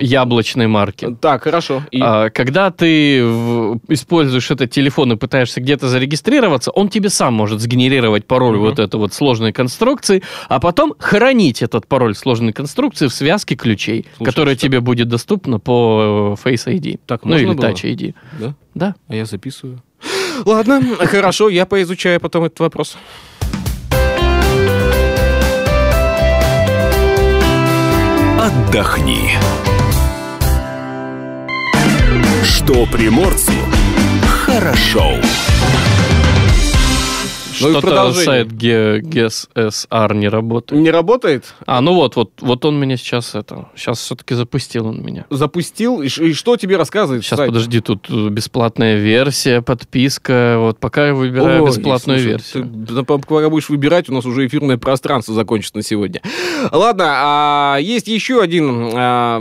яблочной 0.00 0.66
марки. 0.66 1.16
Так, 1.20 1.42
хорошо. 1.44 1.82
И- 1.90 2.00
А, 2.02 2.30
Когда 2.30 2.70
ты 2.70 3.24
в- 3.24 3.80
используешь 3.88 4.50
этот 4.50 4.70
телефон 4.70 5.12
и 5.12 5.16
пытаешься 5.16 5.60
где-то 5.60 5.88
зарегистрироваться, 5.88 6.70
он 6.70 6.88
тебе 6.88 7.08
сам 7.10 7.34
может 7.34 7.60
сгенерировать 7.60 8.26
пароль 8.26 8.56
Мгм. 8.56 8.64
вот 8.64 8.78
этой 8.78 8.96
вот 8.96 9.12
сложной 9.14 9.52
конструкции, 9.52 10.22
а 10.48 10.58
потом 10.60 10.94
хранить 10.98 11.62
этот 11.62 11.86
пароль 11.86 12.14
сложной 12.14 12.52
конструкции 12.52 13.06
в 13.06 13.12
связке 13.12 13.54
ключей, 13.56 14.06
Слушай, 14.16 14.30
которая 14.30 14.54
что- 14.56 14.62
тебе 14.66 14.80
будет 14.80 15.08
доступна 15.08 15.58
по 15.58 16.36
Face 16.42 16.66
ID. 16.66 16.98
Так 17.06 17.24
ну 17.24 17.32
можно 17.32 17.46
или 17.46 17.54
было? 17.54 17.66
Touch 17.66 17.84
ID. 17.84 18.14
Да? 18.38 18.54
Да. 18.74 18.94
А 19.08 19.14
я 19.14 19.24
записываю. 19.26 19.82
Ладно, 20.46 20.80
хорошо, 21.00 21.48
я 21.50 21.66
поизучаю 21.66 22.20
потом 22.20 22.44
этот 22.44 22.60
вопрос. 22.60 22.96
Отдохни. 28.38 29.32
Что 32.70 32.86
приморцу 32.86 33.52
хорошо. 34.28 35.16
Ну 37.60 37.68
и 37.68 37.72
Что-то 37.72 37.86
продолжение. 37.86 38.24
сайт 38.24 38.48
Ge- 38.48 39.00
Guess 39.00 39.48
SR 39.54 40.14
не 40.14 40.28
работает. 40.28 40.80
Не 40.80 40.90
работает? 40.90 41.54
А, 41.66 41.80
ну 41.80 41.94
вот, 41.94 42.16
вот, 42.16 42.32
вот 42.40 42.64
он 42.64 42.78
меня 42.80 42.96
сейчас 42.96 43.34
это, 43.34 43.68
сейчас 43.76 43.98
все-таки 43.98 44.34
запустил 44.34 44.86
он 44.86 45.02
меня. 45.04 45.26
Запустил, 45.30 46.00
и, 46.02 46.06
и 46.06 46.32
что 46.32 46.56
тебе 46.56 46.76
рассказывает 46.76 47.24
Сейчас, 47.24 47.38
сайт? 47.38 47.48
подожди, 47.48 47.80
тут 47.80 48.06
э, 48.08 48.28
бесплатная 48.28 48.96
версия, 48.96 49.62
подписка. 49.62 50.56
Вот 50.58 50.78
пока 50.78 51.08
я 51.08 51.14
выбираю 51.14 51.64
Ой, 51.64 51.70
бесплатную 51.70 52.18
слушай, 52.18 52.30
версию. 52.32 52.86
ты, 52.88 53.02
пока 53.04 53.48
будешь 53.50 53.68
выбирать, 53.68 54.08
у 54.08 54.14
нас 54.14 54.24
уже 54.24 54.46
эфирное 54.46 54.78
пространство 54.78 55.34
закончится 55.34 55.76
на 55.76 55.82
сегодня. 55.82 56.22
Ладно, 56.70 57.04
а, 57.08 57.76
есть 57.80 58.08
еще 58.08 58.40
один, 58.40 58.90
а, 58.94 59.40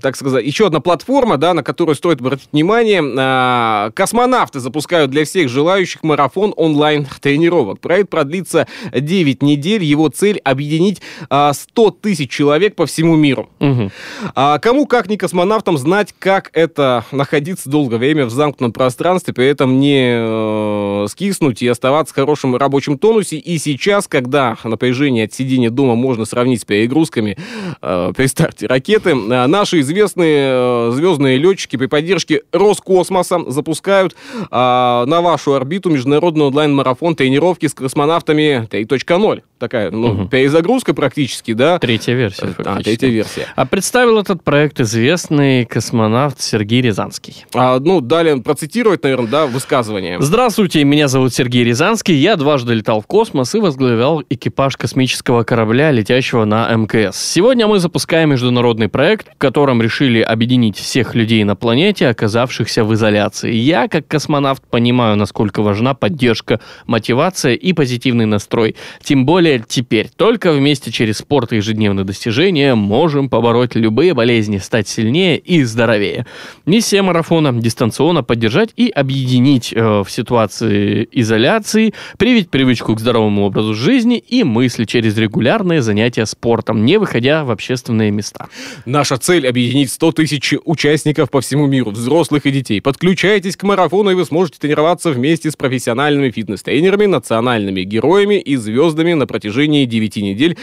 так 0.00 0.16
сказать, 0.16 0.44
еще 0.44 0.66
одна 0.66 0.80
платформа, 0.80 1.36
да, 1.36 1.54
на 1.54 1.62
которую 1.62 1.94
стоит 1.96 2.20
обратить 2.20 2.48
внимание. 2.52 3.02
А, 3.18 3.90
космонавты 3.92 4.60
запускают 4.60 5.10
для 5.10 5.24
всех 5.24 5.48
желающих 5.48 6.02
марафон 6.02 6.54
онлайн-тренировок. 6.56 7.41
Тренировок. 7.42 7.80
Проект 7.80 8.10
продлится 8.10 8.66
9 8.92 9.42
недель. 9.42 9.82
Его 9.82 10.08
цель— 10.08 10.38
объединить 10.44 11.00
а, 11.28 11.52
100 11.52 11.90
тысяч 11.90 12.30
человек 12.30 12.76
по 12.76 12.86
всему 12.86 13.16
миру. 13.16 13.50
Мгм. 13.58 13.90
А 14.34 14.58
кому, 14.58 14.86
как 14.86 15.08
не 15.08 15.16
космонавтам, 15.16 15.76
знать, 15.76 16.14
как 16.18 16.50
это 16.52 17.04
находиться 17.10 17.68
долгое 17.68 17.98
время 17.98 18.26
в 18.26 18.30
замкнутом 18.30 18.72
пространстве, 18.72 19.34
при 19.34 19.46
этом 19.46 19.80
не 19.80 20.14
э, 20.14 21.06
скиснуть 21.08 21.62
и 21.62 21.68
оставаться 21.68 22.12
в 22.12 22.16
хорошем 22.16 22.56
рабочем 22.56 22.98
тонусе. 22.98 23.36
И 23.36 23.58
сейчас, 23.58 24.06
когда 24.06 24.56
напряжение 24.64 25.24
от 25.24 25.32
сидения 25.32 25.70
дома 25.70 25.94
можно 25.94 26.24
сравнить 26.24 26.62
с 26.62 26.64
перегрузками 26.64 27.36
э, 27.80 28.12
при 28.16 28.26
старте 28.26 28.66
ракеты, 28.66 29.10
э, 29.10 29.46
наши 29.46 29.80
известные 29.80 30.88
э, 30.88 30.90
звездные 30.92 31.38
летчики 31.38 31.76
при 31.76 31.86
поддержке 31.86 32.42
Роскосмоса 32.52 33.40
запускают 33.48 34.14
э, 34.14 34.46
на 34.50 35.20
вашу 35.20 35.54
орбиту 35.54 35.90
международный 35.90 36.46
онлайн-марафон 36.52 37.16
тренировки 37.32 37.66
с 37.66 37.74
космонавтами 37.74 38.66
3.0. 38.70 39.42
Такая, 39.62 39.92
ну, 39.92 40.12
Мгм. 40.12 40.28
перезагрузка 40.28 40.92
практически, 40.92 41.52
да? 41.52 41.78
Третья 41.78 42.14
версия. 42.14 42.46
А, 42.46 42.46
фактически. 42.64 42.82
третья 42.82 43.06
версия. 43.06 43.46
А 43.54 43.64
представил 43.64 44.18
этот 44.18 44.42
проект 44.42 44.80
известный 44.80 45.64
космонавт 45.64 46.40
Сергей 46.40 46.82
Рязанский. 46.82 47.44
А, 47.54 47.78
ну, 47.78 48.00
далее 48.00 48.38
процитировать, 48.38 49.04
наверное, 49.04 49.28
да, 49.28 49.46
высказывание. 49.46 50.20
Здравствуйте, 50.20 50.82
меня 50.82 51.06
зовут 51.06 51.32
Сергей 51.32 51.62
Рязанский. 51.62 52.16
Я 52.16 52.34
дважды 52.34 52.74
летал 52.74 53.00
в 53.02 53.06
космос 53.06 53.54
и 53.54 53.60
возглавлял 53.60 54.24
экипаж 54.28 54.76
космического 54.76 55.44
корабля, 55.44 55.92
летящего 55.92 56.44
на 56.44 56.68
МКС. 56.74 57.16
Сегодня 57.16 57.68
мы 57.68 57.78
запускаем 57.78 58.30
международный 58.30 58.88
проект, 58.88 59.28
в 59.32 59.38
котором 59.38 59.80
решили 59.80 60.22
объединить 60.22 60.76
всех 60.76 61.14
людей 61.14 61.44
на 61.44 61.54
планете, 61.54 62.08
оказавшихся 62.08 62.82
в 62.82 62.92
изоляции. 62.94 63.52
Я, 63.54 63.86
как 63.86 64.08
космонавт, 64.08 64.64
понимаю, 64.68 65.14
насколько 65.16 65.62
важна 65.62 65.94
поддержка, 65.94 66.58
мотивация 66.86 67.54
и 67.54 67.72
позитивный 67.72 68.26
настрой. 68.26 68.74
Тем 69.04 69.24
более 69.24 69.51
теперь. 69.60 70.08
Только 70.14 70.52
вместе 70.52 70.90
через 70.90 71.18
спорт 71.18 71.52
и 71.52 71.56
ежедневные 71.56 72.04
достижения 72.04 72.74
можем 72.74 73.28
побороть 73.28 73.74
любые 73.74 74.14
болезни, 74.14 74.58
стать 74.58 74.88
сильнее 74.88 75.38
и 75.38 75.62
здоровее. 75.64 76.26
Миссия 76.66 77.02
марафона– 77.02 77.52
дистанционно 77.60 78.22
поддержать 78.22 78.70
и 78.76 78.88
объединить 78.88 79.72
э, 79.72 80.02
в 80.02 80.10
ситуации 80.10 81.08
изоляции, 81.12 81.94
привить 82.18 82.50
привычку 82.50 82.94
к 82.94 83.00
здоровому 83.00 83.44
образу 83.44 83.74
жизни 83.74 84.18
и 84.18 84.44
мысли 84.44 84.84
через 84.84 85.16
регулярные 85.16 85.82
занятия 85.82 86.26
спортом, 86.26 86.84
не 86.84 86.98
выходя 86.98 87.44
в 87.44 87.50
общественные 87.50 88.10
места. 88.10 88.48
Наша 88.86 89.16
цель— 89.18 89.46
объединить 89.48 89.90
100 89.90 90.12
тысяч 90.12 90.54
участников 90.64 91.30
по 91.30 91.40
всему 91.40 91.66
миру, 91.66 91.90
взрослых 91.90 92.46
и 92.46 92.50
детей. 92.50 92.80
Подключайтесь 92.80 93.56
к 93.56 93.62
марафону, 93.62 94.10
и 94.10 94.14
вы 94.14 94.24
сможете 94.24 94.58
тренироваться 94.58 95.10
вместе 95.10 95.50
с 95.50 95.56
профессиональными 95.56 96.30
фитнес-тренерами, 96.30 97.06
национальными 97.06 97.82
героями 97.82 98.40
и 98.40 98.56
звездами 98.56 99.14
на 99.14 99.26
протяжении 99.26 99.41
9 99.50 100.16
недель. 100.16 100.56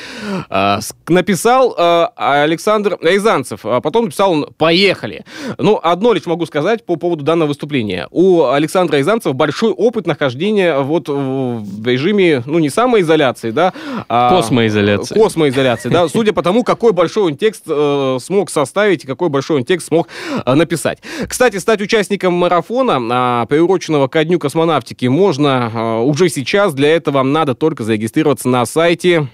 А, 0.50 0.80
написал 1.08 1.76
а, 1.78 2.12
Александр 2.16 2.98
Рязанцев, 3.02 3.66
а 3.66 3.82
потом 3.82 4.06
написал 4.06 4.32
он 4.32 4.48
«Поехали». 4.58 5.26
Ну, 5.58 5.80
одно 5.82 6.14
лишь 6.14 6.26
могу 6.26 6.46
сказать 6.46 6.86
по 6.86 6.96
поводу 6.96 7.24
данного 7.24 7.50
выступления. 7.50 8.08
У 8.12 8.46
Александра 8.46 8.98
Рязанцева 8.98 9.34
большой 9.34 9.72
опыт 9.72 10.08
нахождения 10.08 10.80
вот 10.80 11.10
в 11.10 11.86
режиме, 11.86 12.44
ну, 12.46 12.60
не 12.60 12.70
самоизоляции, 12.70 13.52
да, 13.52 13.74
а- 14.08 14.36
Космоизоляции. 14.36 15.16
Космоизоляции, 15.16 15.90
да, 15.90 16.08
судя 16.10 16.34
по 16.34 16.44
тому, 16.44 16.64
какой 16.64 16.94
большой 16.94 17.24
он 17.32 17.38
текст 17.38 17.64
э, 17.68 18.18
смог 18.22 18.50
составить 18.50 19.04
и 19.04 19.08
какой 19.08 19.30
большой 19.30 19.58
он 19.58 19.66
текст 19.66 19.88
смог 19.88 20.08
э, 20.46 20.54
написать. 20.54 21.00
Кстати, 21.28 21.58
стать 21.58 21.82
участником 21.82 22.34
марафона, 22.34 23.00
а, 23.12 23.46
приуроченного 23.46 24.08
ко 24.08 24.24
Дню 24.24 24.40
космонавтики, 24.40 25.06
можно 25.08 25.72
э, 25.74 26.00
уже 26.04 26.30
сейчас. 26.30 26.74
Для 26.74 26.96
этого 26.96 27.20
вам 27.20 27.32
надо 27.34 27.56
только 27.56 27.84
зарегистрироваться 27.84 28.48
на 28.48 28.62
сайте... 28.70 29.28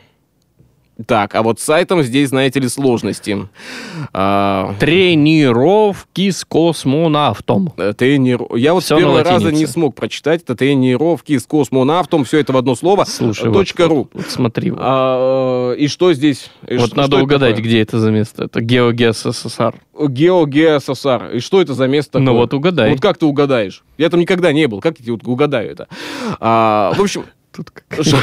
Так, 1.08 1.36
а 1.36 1.44
вот 1.44 1.60
с 1.60 1.64
сайтом 1.64 2.04
здесь, 2.04 2.30
знаете 2.30 2.62
ли, 2.62 2.70
сложности. 2.70 3.50
А, 4.14 4.74
Тренировки 4.80 6.30
с 6.32 6.46
космонавтом. 6.46 7.74
э, 7.76 7.92
тренир... 7.92 8.40
Я 8.56 8.74
вот 8.74 8.84
Всё 8.84 8.96
с 8.96 9.00
первого 9.00 9.22
раза 9.22 9.52
не 9.52 9.66
смог 9.66 9.94
прочитать. 9.94 10.44
Это 10.44 10.56
тренировки 10.56 11.38
с 11.38 11.46
космонавтом. 11.46 12.24
Все 12.24 12.40
это 12.40 12.54
в 12.54 12.58
одно 12.58 12.76
слово. 12.76 13.04
Слушай, 13.04 13.52
Точка 13.52 13.90
вот, 13.90 13.90
ру. 13.90 14.10
вот 14.14 14.26
смотри. 14.30 14.72
вот. 14.72 14.80
А, 14.82 15.74
э, 15.74 15.80
и 15.80 15.90
что 15.90 16.14
здесь? 16.14 16.50
Вот 16.62 16.88
что- 16.88 16.96
надо 16.96 17.18
угадать, 17.18 17.56
такое? 17.58 17.66
где 17.70 17.82
это 17.82 18.00
за 18.00 18.12
место. 18.12 18.46
Это 18.46 18.62
Геогес 18.62 19.22
СССР. 19.24 19.76
Геогеососар. 20.00 21.32
И 21.32 21.40
что 21.42 21.62
это 21.62 21.74
за 21.74 21.88
место 21.88 22.14
такое? 22.14 22.26
Ну 22.26 22.36
вот 22.36 22.54
угадай. 22.54 22.92
Вот 22.92 23.02
как 23.02 23.18
ты 23.18 23.26
угадаешь? 23.26 23.84
Я 23.98 24.10
там 24.10 24.22
никогда 24.22 24.54
не 24.54 24.68
был. 24.68 24.80
Как 24.80 24.98
я 25.00 25.12
вот 25.12 25.28
угадаю 25.28 25.72
это? 25.72 25.90
А, 26.40 26.94
в 26.96 27.02
общем, 27.02 27.26
Тут 27.56 27.72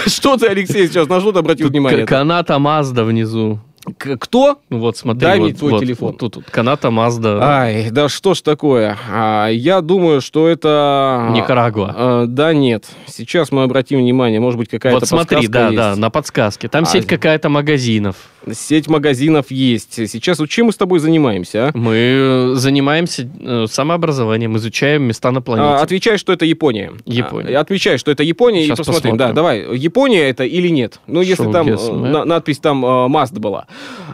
что, 0.06 0.36
ты, 0.36 0.46
Алексей, 0.46 0.86
сейчас 0.88 1.08
на 1.08 1.20
что 1.20 1.32
ты 1.32 1.38
обратил 1.38 1.68
внимание? 1.68 2.04
К- 2.04 2.08
Каната 2.08 2.58
Мазда 2.58 3.04
внизу. 3.04 3.60
Кто? 3.98 4.58
Ну 4.70 4.78
Вот 4.78 4.96
смотри. 4.96 5.20
Дай 5.20 5.38
вот, 5.38 5.44
мне 5.46 5.54
твой 5.54 5.70
вот, 5.72 5.80
телефон. 5.80 6.08
вот 6.12 6.18
тут, 6.18 6.34
тут. 6.34 6.44
Каната 6.50 6.90
Мазда. 6.90 7.38
Ай, 7.42 7.90
да 7.90 8.08
что 8.08 8.34
ж 8.34 8.40
такое? 8.42 8.96
А, 9.10 9.48
я 9.48 9.80
думаю, 9.80 10.20
что 10.20 10.46
это... 10.48 11.28
Никарагуа. 11.32 11.92
А, 11.96 12.26
да 12.26 12.52
нет. 12.54 12.86
Сейчас 13.06 13.50
мы 13.50 13.64
обратим 13.64 13.98
внимание. 13.98 14.38
Может 14.40 14.58
быть, 14.58 14.68
какая-то 14.68 15.00
Вот 15.00 15.08
смотри, 15.08 15.48
да, 15.48 15.64
есть. 15.66 15.76
да, 15.76 15.96
на 15.96 16.10
подсказке. 16.10 16.68
Там 16.68 16.84
А, 16.84 16.86
сеть 16.86 17.06
какая-то 17.06 17.48
магазинов. 17.48 18.16
Сеть 18.52 18.88
магазинов 18.88 19.50
есть. 19.50 19.94
Сейчас 20.08 20.38
вот 20.40 20.48
чем 20.48 20.66
мы 20.66 20.72
с 20.72 20.76
тобой 20.76 20.98
занимаемся, 20.98 21.68
а? 21.68 21.70
Мы 21.78 21.94
э, 21.94 22.52
занимаемся 22.54 23.28
э, 23.40 23.66
самообразованием, 23.70 24.56
изучаем 24.56 25.04
места 25.04 25.30
на 25.30 25.40
планете. 25.42 25.68
А, 25.68 25.82
отвечай, 25.82 26.18
что 26.18 26.32
это 26.32 26.44
Япония. 26.44 26.92
Япония. 27.04 27.56
А, 27.56 27.60
отвечай, 27.60 27.98
что 27.98 28.10
это 28.10 28.24
Япония, 28.24 28.66
Щас 28.66 28.78
и 28.78 28.80
посмотрим. 28.80 29.12
посмотрим. 29.12 29.16
Да, 29.18 29.32
давай. 29.32 29.76
Япония 29.78 30.28
это 30.28 30.42
или 30.44 30.68
нет? 30.68 30.98
Ну, 31.06 31.20
если 31.20 31.44
Шоу 31.44 31.52
там 31.52 31.68
э, 31.68 31.76
на- 31.92 32.24
надпись 32.24 32.58
там 32.58 32.84
Mazda 32.84 33.38
была. 33.38 33.66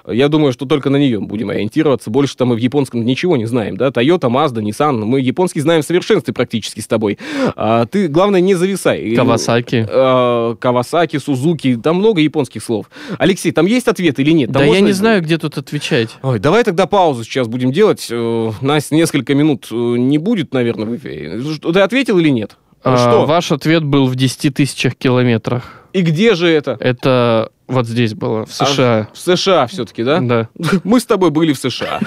Я 0.07 0.29
думаю, 0.29 0.53
что 0.53 0.67
только 0.67 0.91
на 0.91 0.97
нее 0.97 1.21
будем 1.21 1.51
ориентироваться. 1.51 2.11
Больше 2.11 2.37
там 2.37 2.49
мы 2.49 2.55
в 2.55 2.59
японском 2.59 3.05
ничего 3.05 3.37
не 3.37 3.47
знаем, 3.47 3.77
да? 3.77 3.89
Toyota, 3.89 4.29
Mazda, 4.31 4.63
Nissan. 4.63 5.05
Мы 5.05 5.21
японский 5.21 5.61
знаем 5.61 5.83
в 5.83 5.85
совершенстве 5.85 6.33
практически 6.35 6.81
с 6.81 6.87
тобой. 6.87 7.19
А, 7.57 7.87
ты, 7.87 8.09
главное, 8.09 8.41
не 8.41 8.55
зависай. 8.55 9.15
Кавасаки. 9.15 9.87
э, 9.89 10.57
Кавасаки, 10.59 11.19
Сузуки. 11.19 11.77
Там 11.83 11.97
много 11.97 12.21
японских 12.21 12.63
слов. 12.63 12.91
Алексей, 13.19 13.53
там 13.53 13.67
есть 13.67 13.89
ответ 13.89 14.19
или 14.19 14.31
нет? 14.33 14.51
Да 14.51 14.61
Там 14.61 14.69
я 14.69 14.75
можно- 14.75 14.87
не 14.87 14.93
знаю, 14.93 15.23
где 15.23 15.39
тут 15.39 15.59
отвечать. 15.59 16.11
Ой, 16.23 16.39
давай 16.39 16.65
тогда 16.65 16.87
паузу 16.87 17.25
сейчас 17.25 17.49
будем 17.49 17.73
делать. 17.73 18.07
Э, 18.11 18.53
Нас 18.61 18.91
несколько 18.91 19.35
минут 19.35 19.69
э, 19.71 19.75
не 19.75 20.19
будет, 20.19 20.53
наверное, 20.55 20.87
в 20.87 20.97
эфире. 20.97 21.41
Ты 21.73 21.81
ответил 21.81 22.19
или 22.19 22.29
нет? 22.31 22.57
А, 22.85 22.97
Что? 22.97 23.27
Ваш 23.27 23.51
ответ 23.53 23.85
был 23.85 24.07
в 24.07 24.15
10 24.15 24.55
тысячах 24.55 24.95
километрах. 24.95 25.85
И 25.93 26.03
где 26.03 26.35
же 26.35 26.49
это? 26.49 26.77
Это 26.81 27.51
вот 27.69 27.87
здесь 27.87 28.15
было, 28.15 28.47
в 28.47 28.53
США. 28.53 29.09
А, 29.11 29.15
в 29.15 29.19
США 29.19 29.67
все-таки, 29.67 30.03
да? 30.03 30.21
Да. 30.21 30.49
Мы 30.85 31.01
с 31.01 31.07
тобой 31.07 31.31
были 31.31 31.53
в 31.53 31.59
США. 31.59 32.01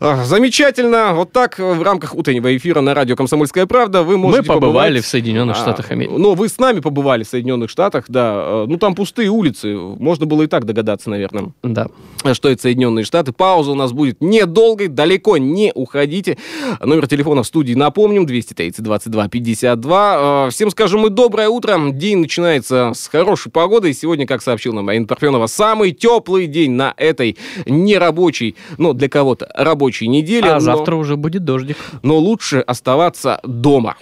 Замечательно. 0.24 1.12
Вот 1.14 1.32
так 1.32 1.58
э, 1.58 1.72
в 1.74 1.82
рамках 1.82 2.14
утреннего 2.14 2.54
эфира 2.56 2.80
на 2.80 2.94
радио 2.94 3.16
«Комсомольская 3.16 3.66
правда» 3.66 4.02
вы 4.02 4.12
Мы 4.16 4.24
можете 4.28 4.44
побывали 4.48 4.98
побывать- 4.98 5.04
в 5.04 5.06
Соединенных 5.06 5.56
А, 5.56 5.60
Штатах 5.60 5.90
Америки. 5.90 6.12
Ну, 6.16 6.34
вы 6.34 6.48
с 6.48 6.58
нами 6.58 6.80
побывали 6.80 7.24
в 7.24 7.28
Соединенных 7.28 7.70
Штатах, 7.70 8.04
да. 8.08 8.32
Э, 8.34 8.64
Ну, 8.68 8.76
там 8.78 8.94
пустые 8.94 9.28
улицы. 9.28 9.76
Можно 9.76 10.26
было 10.26 10.42
и 10.42 10.46
так 10.46 10.64
догадаться, 10.64 11.10
наверное. 11.10 11.52
Да. 11.62 11.86
что 12.34 12.48
это 12.48 12.62
Соединенные 12.62 13.04
Штаты. 13.04 13.32
Пауза 13.32 13.72
у 13.72 13.74
нас 13.74 13.92
будет 13.92 14.20
недолгой, 14.20 14.88
далеко 14.88 15.36
не 15.38 15.72
уходите. 15.74 16.38
Номер 16.80 17.06
телефона 17.08 17.42
в 17.42 17.46
студии 17.46 17.74
напомним, 17.74 18.26
230 18.26 18.82
22 18.82 19.28
52. 19.28 20.46
Э, 20.46 20.50
Всем 20.50 20.70
скажем 20.70 21.06
и 21.06 21.10
доброе 21.10 21.48
утро. 21.48 21.78
День 21.90 22.18
начинается 22.18 22.92
с 22.94 23.08
хорошей 23.08 23.50
погоды. 23.50 23.92
Сегодня, 23.92 24.26
как 24.26 24.42
сообщил 24.42 24.72
нам 24.72 24.81
Марина 24.82 25.06
Парфенова, 25.06 25.46
самый 25.46 25.92
теплый 25.92 26.46
день 26.46 26.72
на 26.72 26.94
этой 26.96 27.36
нерабочей, 27.66 28.56
ну, 28.78 28.92
для 28.92 29.08
кого-то 29.08 29.48
рабочей 29.54 30.08
неделе. 30.08 30.50
А 30.50 30.54
но- 30.54 30.60
завтра 30.60 30.96
уже 30.96 31.16
будет 31.16 31.44
дождик. 31.44 31.76
но 32.02 32.18
лучше 32.18 32.58
оставаться 32.60 33.40
дома. 33.44 33.96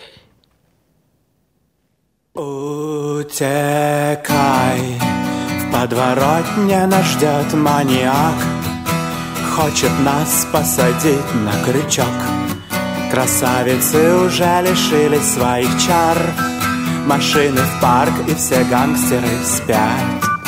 Утекай, 3.20 4.80
в 5.58 5.72
подворотне 5.72 6.86
нас 6.86 7.04
ждет 7.12 7.52
маньяк 7.54 8.34
Хочет 9.56 9.90
нас 10.04 10.46
посадить 10.52 11.34
на 11.44 11.52
крючок 11.64 12.06
Красавицы 13.10 14.14
уже 14.14 14.62
лишились 14.62 15.34
своих 15.34 15.68
чар 15.84 16.16
Машины 17.06 17.60
в 17.60 17.80
парк 17.82 18.12
и 18.28 18.34
все 18.36 18.62
гангстеры 18.70 19.26
спят 19.44 20.39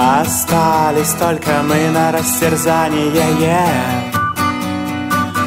Остались 0.00 1.12
только 1.12 1.62
мы 1.62 1.90
на 1.90 2.10
растерзание 2.10 3.12
yeah. 3.38 4.14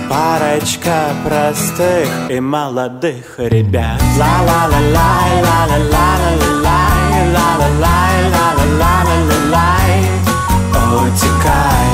Парочка 0.07 1.09
простых 1.25 2.07
и 2.29 2.39
молодых 2.39 3.39
ребят. 3.39 3.99
Ла-ла-ла-лай, 4.15 5.41
ла-ла-ла-ла-лай, 5.41 7.33
ла-ла-лай, 7.33 8.29
ла-ла-ла-ла-лай 8.29 9.91
Утекай. 11.01 11.89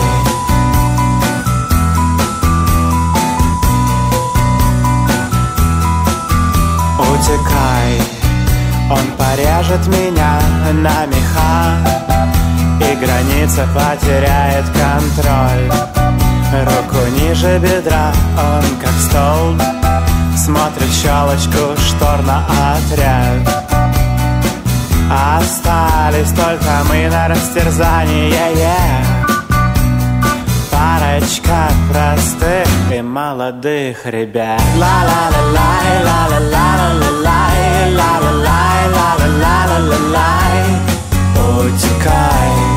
Утекай. 7.00 8.19
Распорот 9.69 9.88
меня 9.88 10.39
на 10.74 11.06
меха 11.06 12.09
И 12.89 12.95
граница 12.95 13.67
потеряет 13.75 14.65
контроль. 14.69 15.71
Руку 16.65 17.06
ниже 17.19 17.60
бедра, 17.60 18.12
он 18.36 18.63
как 18.82 18.93
столб 18.93 19.62
Смотрит 20.36 20.91
щелочку 20.91 21.78
штор 21.78 22.23
на 22.23 22.43
отряд. 22.73 23.47
Остались 25.12 26.32
только 26.32 26.84
мы 26.89 27.10
на 27.10 27.28
растерзание 27.28 28.32
yeah. 28.56 29.19
Парочка 30.71 31.69
простых 31.91 32.67
и 32.91 33.02
молодых 33.02 34.06
ребят. 34.06 34.62
Ла-ла-ла-лай, 34.78 36.04
ла-ла-ла-ла-ла-лай 36.04 37.93
Ла-ла-лай, 37.93 38.89
ла-ла-ла-ла-ла-лай. 38.95 40.63
Утекай 41.36 41.69
Утекай 41.69 42.68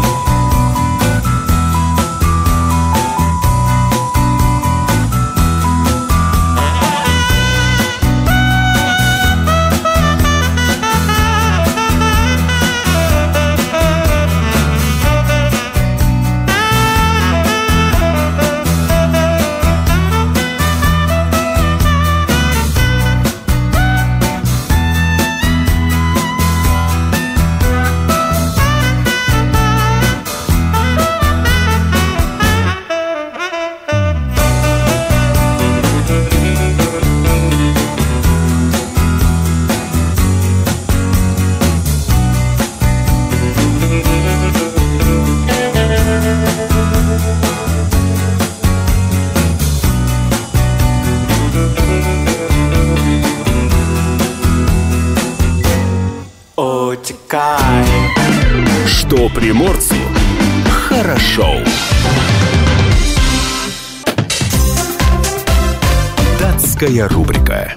Датская 66.83 67.09
рубрика. 67.09 67.77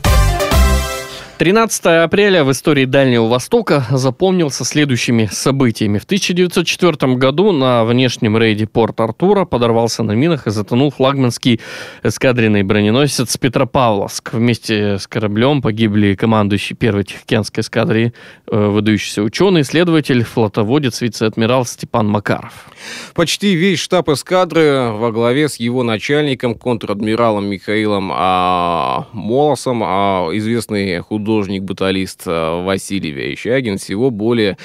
13 1.38 1.86
апреля 1.86 2.46
в 2.46 2.52
истории 2.52 2.86
Дальнего 2.86 3.28
Востока 3.28 3.86
запомнился 3.92 4.64
следующими 4.64 5.30
событиями. 5.30 5.98
В 5.98 6.06
1904 6.06 7.16
году 7.16 7.52
на 7.52 7.84
внешнем 7.84 8.38
рейде 8.38 8.66
Порт-Артура 8.68 9.44
подорвался 9.44 10.02
на 10.02 10.14
минах 10.14 10.48
и 10.48 10.50
затонул 10.50 10.92
флагманский 10.92 11.60
эскадренный 12.04 12.64
броненосец 12.64 13.36
Петропавловск. 13.36 14.34
Вместе 14.34 14.98
с 14.98 15.08
кораблем 15.08 15.62
погибли 15.62 16.16
командующий 16.16 16.76
первой 16.76 17.04
Тихоокеанской 17.04 17.62
эскадры, 17.62 18.14
выдающийся 18.56 19.22
ученый, 19.24 19.62
исследователь, 19.62 20.24
флотоводец, 20.24 21.02
вице-адмирал 21.02 21.66
Степан 21.66 22.08
Макаров. 22.08 22.66
Почти 23.14 23.56
весь 23.56 23.80
штаб 23.80 24.10
эскадры 24.10 24.92
во 24.92 25.12
главе 25.12 25.50
с 25.50 25.58
его 25.58 25.84
начальником, 25.84 26.56
контр-адмиралом 26.56 27.46
Михаилом 27.48 28.12
а, 28.14 29.08
Молосом, 29.14 29.82
а 29.84 30.30
известный 30.34 31.00
художник-баталист 31.00 32.24
а, 32.26 32.64
Василий 32.64 33.12
Верещагин, 33.12 33.78
всего 33.78 34.10
более 34.10 34.58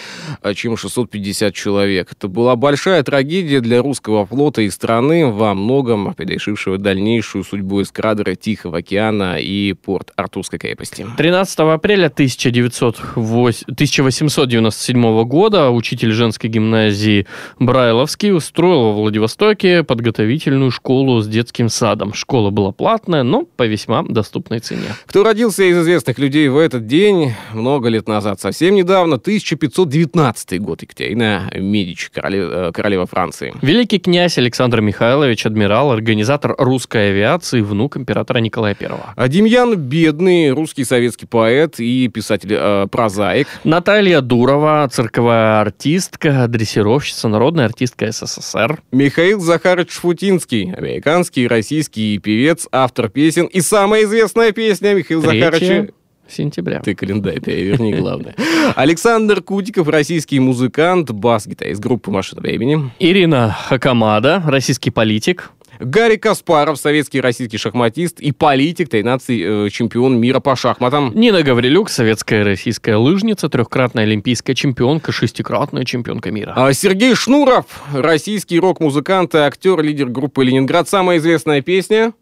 а, 0.42 0.54
чем 0.54 0.76
650 0.76 1.54
человек. 1.54 2.12
Это 2.12 2.28
была 2.28 2.56
большая 2.56 3.02
трагедия 3.02 3.60
для 3.60 3.82
русского 3.82 4.26
флота 4.26 4.62
и 4.62 4.70
страны, 4.70 5.26
во 5.26 5.54
многом 5.54 6.14
предрешившего 6.14 6.78
дальнейшую 6.78 7.44
судьбу 7.44 7.82
эскадры 7.82 8.36
Тихого 8.36 8.78
океана 8.78 9.36
и 9.38 9.72
порт 9.72 10.12
Артурской 10.16 10.58
крепости. 10.58 11.06
13 11.16 11.58
апреля 11.60 12.06
1908 12.06 13.64
1897 13.80 15.24
года 15.24 15.70
учитель 15.70 16.12
женской 16.12 16.50
гимназии 16.50 17.26
Брайловский 17.58 18.30
устроил 18.30 18.82
во 18.82 18.92
Владивостоке 18.92 19.82
подготовительную 19.82 20.70
школу 20.70 21.22
с 21.22 21.26
детским 21.26 21.70
садом. 21.70 22.12
Школа 22.12 22.50
была 22.50 22.72
платная, 22.72 23.22
но 23.22 23.44
по 23.56 23.66
весьма 23.66 24.02
доступной 24.02 24.58
цене. 24.58 24.88
Кто 25.06 25.24
родился 25.24 25.62
из 25.62 25.78
известных 25.78 26.18
людей 26.18 26.48
в 26.48 26.58
этот 26.58 26.86
день 26.86 27.32
много 27.54 27.88
лет 27.88 28.06
назад, 28.06 28.38
совсем 28.38 28.74
недавно, 28.74 29.16
1519 29.16 30.60
год, 30.60 30.82
Екатерина 30.82 31.50
Медичи, 31.54 32.10
королева, 32.12 32.72
королева 32.72 33.06
Франции. 33.06 33.54
Великий 33.62 33.98
князь 33.98 34.36
Александр 34.36 34.82
Михайлович, 34.82 35.46
адмирал, 35.46 35.90
организатор 35.90 36.54
русской 36.58 37.12
авиации, 37.12 37.62
внук 37.62 37.96
императора 37.96 38.40
Николая 38.40 38.76
I. 38.78 38.88
А 39.16 39.28
Демьян 39.28 39.74
Бедный, 39.74 40.50
русский 40.50 40.84
советский 40.84 41.24
поэт 41.24 41.80
и 41.80 42.08
писатель-прозаик. 42.08 43.48
Наталья 43.64 44.22
Дурова, 44.22 44.88
цирковая 44.90 45.60
артистка, 45.60 46.46
дрессировщица, 46.48 47.28
народная 47.28 47.66
артистка 47.66 48.10
СССР. 48.10 48.80
Михаил 48.90 49.40
Захарович 49.40 49.92
Шфутинский, 49.92 50.72
американский 50.72 51.42
и 51.42 51.46
российский 51.46 52.18
певец, 52.18 52.66
автор 52.72 53.10
песен. 53.10 53.46
И 53.46 53.60
самая 53.60 54.04
известная 54.04 54.52
песня 54.52 54.94
Михаила 54.94 55.22
Захаровича... 55.22 55.82
3 55.82 55.90
сентября. 56.28 56.80
Ты 56.80 56.94
календарь 56.94 57.40
переверни, 57.40 57.92
главное. 57.92 58.34
Александр 58.76 59.42
Кутиков, 59.42 59.88
российский 59.88 60.38
музыкант, 60.40 61.10
бас-гитарист 61.10 61.80
группы 61.80 62.10
«Машина 62.10 62.40
времени». 62.40 62.90
Ирина 62.98 63.54
Хакамада, 63.68 64.42
российский 64.46 64.90
политик. 64.90 65.50
Гарри 65.80 66.16
Каспаров, 66.16 66.78
советский 66.78 67.18
и 67.18 67.20
российский 67.22 67.56
шахматист 67.56 68.20
и 68.20 68.32
политик, 68.32 68.90
13 68.90 69.28
э, 69.30 69.68
чемпион 69.70 70.18
мира 70.18 70.38
по 70.38 70.54
шахматам. 70.54 71.12
Нина 71.14 71.42
Гаврилюк, 71.42 71.88
советская 71.88 72.44
российская 72.44 72.96
лыжница, 72.96 73.48
трехкратная 73.48 74.04
олимпийская 74.04 74.54
чемпионка, 74.54 75.10
шестикратная 75.10 75.84
чемпионка 75.84 76.30
мира. 76.30 76.52
А 76.54 76.72
Сергей 76.74 77.14
Шнуров, 77.14 77.64
российский 77.94 78.60
рок-музыкант 78.60 79.34
и 79.34 79.38
актер, 79.38 79.80
лидер 79.82 80.08
группы 80.08 80.44
«Ленинград». 80.44 80.86
Самая 80.88 81.16
известная 81.16 81.62
песня. 81.62 82.12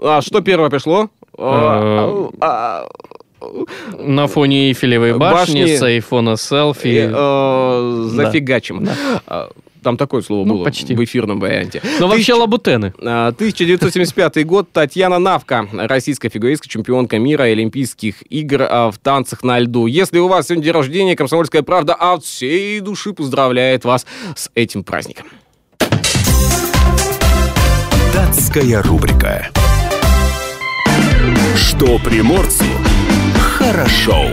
А 0.00 0.20
что 0.20 0.40
первое 0.40 0.68
пришло? 0.68 1.08
А, 1.38 2.28
а, 2.40 2.88
На 3.98 4.26
фоне 4.26 4.68
Эйфелевой 4.68 5.16
башни, 5.16 5.60
Башни. 5.62 5.76
с 5.76 5.82
айфона 5.82 6.36
селфи. 6.36 7.08
э, 7.08 7.12
э, 7.14 8.08
Зафигачим. 8.10 8.88
А, 9.26 9.50
Там 9.82 9.96
такое 9.96 10.22
слово 10.22 10.46
Ну, 10.46 10.54
было 10.54 10.64
почти. 10.64 10.94
в 10.94 11.02
эфирном 11.02 11.40
варианте. 11.40 11.82
Но 11.98 12.06
вообще 12.08 12.34
лабутены. 12.34 12.94
А, 13.00 13.28
1975 13.28 14.44
год. 14.46 14.70
Татьяна 14.72 15.18
Навка, 15.18 15.68
российская 15.72 16.28
фигуристка, 16.28 16.68
чемпионка 16.68 17.18
мира 17.18 17.48
и 17.48 17.52
Олимпийских 17.52 18.22
игр 18.30 18.62
а, 18.62 18.90
в 18.90 18.98
танцах 18.98 19.42
на 19.42 19.58
льду. 19.58 19.86
Если 19.86 20.18
у 20.18 20.28
вас 20.28 20.46
сегодня 20.46 20.64
день 20.64 20.72
рождения, 20.72 21.16
«Комсомольская 21.16 21.62
правда» 21.62 21.94
от 21.94 22.24
всей 22.24 22.80
души 22.80 23.12
поздравляет 23.12 23.84
вас 23.84 24.06
с 24.36 24.50
этим 24.54 24.84
праздником. 24.84 25.26
Датская 28.14 28.82
рубрика. 28.82 29.48
Что 31.56 31.98
приморцу 31.98 32.64
хорошо. 33.40 34.26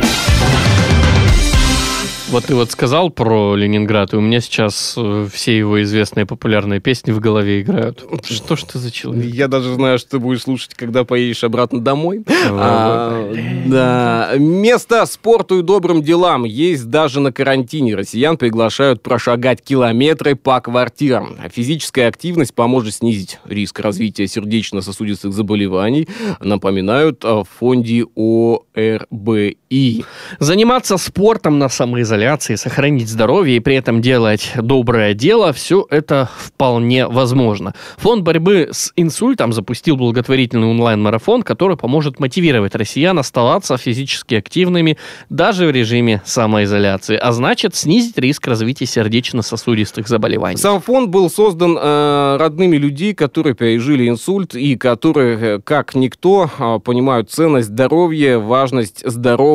Вот 2.32 2.46
ты 2.46 2.54
вот 2.54 2.70
сказал 2.70 3.10
про 3.10 3.56
Ленинград, 3.56 4.14
и 4.14 4.16
у 4.16 4.22
меня 4.22 4.40
сейчас 4.40 4.94
э, 4.96 5.28
все 5.34 5.58
его 5.58 5.82
известные 5.82 6.28
популярные 6.28 6.80
песни 6.80 7.12
в 7.12 7.20
голове 7.20 7.62
играют. 7.62 8.06
Что 8.24 8.56
ж 8.56 8.64
ты 8.64 8.78
за 8.78 8.92
человек? 8.92 9.34
Я 9.34 9.48
даже 9.48 9.74
знаю, 9.74 9.98
что 9.98 10.12
ты 10.12 10.20
будешь 10.20 10.44
слушать, 10.44 10.76
когда 10.76 11.04
поедешь 11.06 11.44
обратно 11.44 11.80
домой. 11.82 12.24
А, 12.52 13.34
Да. 13.66 14.34
Место 14.38 15.08
спорту 15.08 15.60
и 15.60 15.64
добрым 15.64 16.04
делам 16.04 16.44
есть 16.44 16.88
даже 16.92 17.20
на 17.20 17.32
карантине. 17.32 17.96
Россиян 17.96 18.38
приглашают 18.38 19.02
прошагать 19.02 19.64
километры 19.64 20.36
по 20.36 20.62
квартирам. 20.62 21.36
А 21.44 21.50
Физическая 21.50 22.08
активность 22.10 22.54
поможет 22.54 22.94
снизить 22.94 23.40
риск 23.46 23.80
развития 23.80 24.28
сердечно-сосудистых 24.28 25.34
заболеваний. 25.34 26.08
Напоминают 26.40 27.26
о 27.26 27.44
фонде 27.44 28.06
ОРБИ. 28.16 29.58
И 29.70 30.04
Заниматься 30.40 30.98
спортом 30.98 31.60
на 31.60 31.70
самоизоляции, 31.70 32.56
сохранить 32.56 33.10
здоровье 33.10 33.58
и 33.58 33.60
при 33.60 33.76
этом 33.76 34.02
делать 34.02 34.52
доброе 34.56 35.14
дело, 35.14 35.54
все 35.54 35.86
это 35.90 36.30
вполне 36.38 37.08
возможно. 37.08 37.74
Фонд 37.98 38.24
борьбы 38.24 38.70
с 38.72 38.92
инсультом 38.96 39.54
запустил 39.54 39.98
благотворительный 39.98 40.68
онлайн-марафон, 40.68 41.42
который 41.42 41.78
поможет 41.78 42.20
мотивировать 42.20 42.76
россиян 42.76 43.18
оставаться 43.18 43.78
физически 43.78 44.36
активными 44.36 44.98
даже 45.30 45.66
в 45.66 45.72
режиме 45.72 46.22
самоизоляции, 46.26 47.18
а 47.18 47.32
значит 47.32 47.76
снизить 47.76 48.18
риск 48.18 48.48
развития 48.48 48.86
сердечно-сосудистых 48.86 50.08
заболеваний. 50.08 50.58
Сам 50.58 50.82
фонд 50.82 51.10
был 51.10 51.30
создан 51.30 51.78
э, 51.80 52.38
родными 52.40 52.78
людей, 52.78 53.14
которые 53.14 53.56
пережили 53.56 54.08
инсульт 54.08 54.56
и 54.56 54.76
которые, 54.76 55.40
э, 55.40 55.60
как 55.64 55.96
никто, 55.96 56.50
э, 56.58 56.80
понимают 56.84 57.32
ценность 57.32 57.70
здоровья, 57.70 58.38
важность 58.38 59.04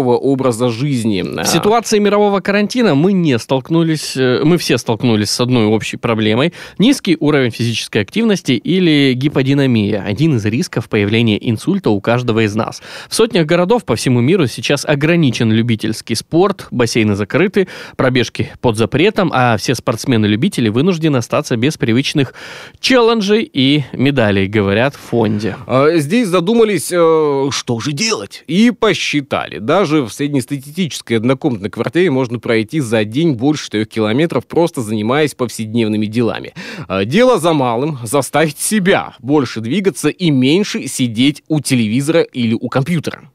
здорового 0.04 0.16
образа 0.16 0.68
жизни. 0.68 1.22
В 1.22 1.46
ситуации 1.46 1.98
мирового 1.98 2.40
карантина 2.40 2.94
мы 2.94 3.12
не 3.12 3.38
столкнулись, 3.38 4.16
э, 4.16 4.42
мы 4.44 4.58
все 4.58 4.78
столкнулись 4.78 5.30
с 5.30 5.40
одной 5.40 5.64
общей 5.64 5.96
проблемой. 5.96 6.52
Низкий 6.78 7.16
уровень 7.18 7.50
физической 7.50 8.02
активности 8.02 8.52
или 8.52 9.14
гиподинамия. 9.14 10.02
Один 10.02 10.36
из 10.36 10.44
рисков 10.44 10.88
появления 10.88 11.38
инсульта 11.50 11.90
у 11.90 12.00
каждого 12.00 12.44
из 12.44 12.54
нас. 12.54 12.82
В 13.08 13.14
сотнях 13.14 13.46
городов 13.46 13.84
по 13.84 13.96
всему 13.96 14.20
миру 14.20 14.46
сейчас 14.46 14.84
ограничен 14.84 15.50
любительский 15.52 16.14
спорт, 16.14 16.66
бассейны 16.70 17.14
закрыты, 17.14 17.68
пробежки 17.96 18.52
под 18.60 18.76
запретом, 18.76 19.30
а 19.32 19.56
все 19.56 19.74
спортсмены-любители 19.74 20.68
вынуждены 20.68 21.18
остаться 21.18 21.56
без 21.56 21.76
привычных 21.78 22.34
челленджей 22.80 23.50
и 23.50 23.84
медалей, 23.92 24.46
говорят 24.46 24.94
в 24.94 25.00
фонде. 25.00 25.56
А 25.66 25.96
Здесь 25.96 26.28
задумались, 26.28 26.90
э, 26.92 27.48
что 27.50 27.80
же 27.80 27.92
делать, 27.92 28.44
и 28.46 28.70
посчитали. 28.70 29.58
Даже 29.58 29.93
в 30.02 30.10
среднестатистической 30.10 31.16
однокомнатной 31.16 31.70
квартире 31.70 32.10
можно 32.10 32.38
пройти 32.38 32.80
за 32.80 33.04
день 33.04 33.32
больше 33.32 33.64
4 33.64 33.84
километров, 33.86 34.46
просто 34.46 34.80
занимаясь 34.82 35.34
повседневными 35.34 36.06
делами. 36.06 36.54
А 36.88 37.04
Дело 37.04 37.38
за 37.38 37.52
малым– 37.52 37.98
заставить 38.02 38.58
себя 38.58 39.14
больше 39.20 39.60
двигаться 39.60 40.08
и 40.08 40.30
меньше 40.30 40.86
сидеть 40.88 41.42
у 41.48 41.60
телевизора 41.60 42.22
или 42.22 42.54
у 42.54 42.68
компьютера. 42.68 43.30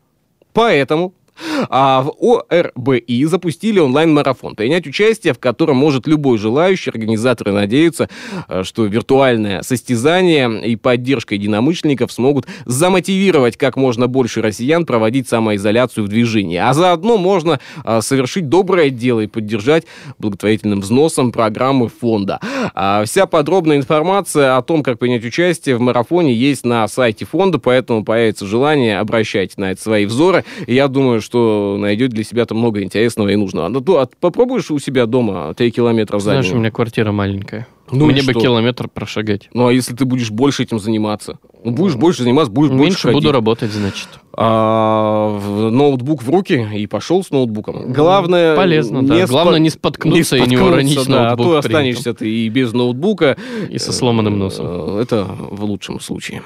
Поэтому 0.54 1.14
а 1.70 2.04
в 2.04 2.44
ОРБИ 2.50 3.26
запустили 3.26 3.80
онлайн-марафон, 3.80 4.56
принять 4.56 4.88
участие 4.88 5.34
в 5.34 5.40
котором 5.40 5.78
может 5.78 6.08
любой 6.08 6.38
желающий. 6.38 6.90
Организаторы 6.90 7.52
надеются, 7.52 8.10
э, 8.48 8.64
что 8.64 8.86
виртуальное 8.86 9.62
состязание 9.62 10.66
и 10.66 10.76
поддержка 10.76 11.36
единомышленников 11.36 12.12
смогут 12.12 12.48
замотивировать 12.66 13.58
как 13.58 13.76
можно 13.76 14.08
больше 14.08 14.42
россиян 14.42 14.86
проводить 14.86 15.28
самоизоляцию 15.28 16.06
в 16.06 16.08
движении. 16.08 16.58
А 16.58 16.74
заодно 16.74 17.18
можно 17.18 17.60
э, 17.84 18.02
совершить 18.02 18.50
доброе 18.50 18.90
дело 18.90 19.22
и 19.22 19.28
поддержать 19.28 19.86
благотворительным 20.18 20.82
взносом 20.82 21.32
программы 21.32 21.90
фонда. 21.90 22.40
А 22.74 23.04
Вся 23.06 23.26
подробная 23.26 23.78
информация 23.78 24.58
о 24.58 24.62
том, 24.62 24.84
как 24.84 25.00
принять 25.00 25.24
участие 25.24 25.76
в 25.76 25.82
марафоне, 25.82 26.34
есть 26.34 26.66
на 26.66 26.88
сайте 26.88 27.26
фонда, 27.26 27.60
поэтому 27.60 28.04
появится 28.04 28.46
желание, 28.46 29.00
обращайте 29.00 29.56
на 29.58 29.72
это 29.72 29.82
свои 29.82 30.06
взоры. 30.06 30.44
Я 30.68 30.88
думаю, 30.88 31.22
что 31.22 31.29
найдете 31.38 32.14
для 32.16 32.24
себя 32.24 32.46
там 32.46 32.58
много 32.60 32.82
интересного 32.84 33.30
и 33.30 33.36
нужного. 33.36 33.68
Ну, 33.70 33.82
то, 33.82 34.00
а 34.02 34.08
попробуешь 34.20 34.72
у 34.72 34.80
себя 34.80 35.06
дома 35.06 35.54
3 35.54 35.72
километра 35.72 36.18
за 36.20 36.24
Знаешь, 36.32 36.46
день? 36.48 36.56
у 36.56 36.60
меня 36.60 36.72
квартира 36.72 37.12
маленькая. 37.12 37.68
Ну 37.92 38.08
и 38.10 38.14
Мне 38.14 38.22
бы 38.22 38.32
что? 38.34 38.40
километр 38.42 38.88
прошагать. 38.88 39.50
Ну, 39.54 39.66
а 39.68 39.74
если 39.74 39.96
ты 39.96 40.06
будешь 40.06 40.30
больше 40.30 40.62
этим 40.64 40.80
заниматься? 40.80 41.40
Ну, 41.64 41.72
будешь 41.72 41.96
больше 41.96 42.22
заниматься, 42.24 42.52
будешь 42.52 42.70
больше 42.70 42.84
Меньше 42.84 43.08
буду 43.08 43.18
ходить. 43.20 43.32
работать, 43.34 43.72
значит. 43.72 44.08
А, 44.34 45.30
в- 45.40 45.72
ноутбук 45.72 46.22
в 46.22 46.30
руки 46.30 46.68
и 46.76 46.86
пошел 46.86 47.24
с 47.24 47.32
ноутбуком. 47.32 47.92
Главное... 47.92 48.56
Полезно, 48.56 49.04
да. 49.06 49.26
Главное, 49.26 49.60
не 49.60 49.70
споткнуться 49.72 50.36
и 50.38 50.42
не 50.42 50.46
споткнуться, 50.56 50.66
уронить 50.74 51.08
да, 51.08 51.32
а 51.32 51.36
ноутбук 51.36 51.46
то 51.48 51.62
при 51.62 51.68
останешься 51.68 52.14
ты 52.14 52.30
и 52.30 52.48
без 52.50 52.74
ноутбука. 52.74 53.38
И 53.70 53.80
со 53.80 53.92
сломанным 53.92 54.38
носом. 54.38 54.68
Э, 54.70 55.02
Это 55.02 55.26
в 55.26 55.64
лучшем 55.64 56.00
случае. 56.00 56.44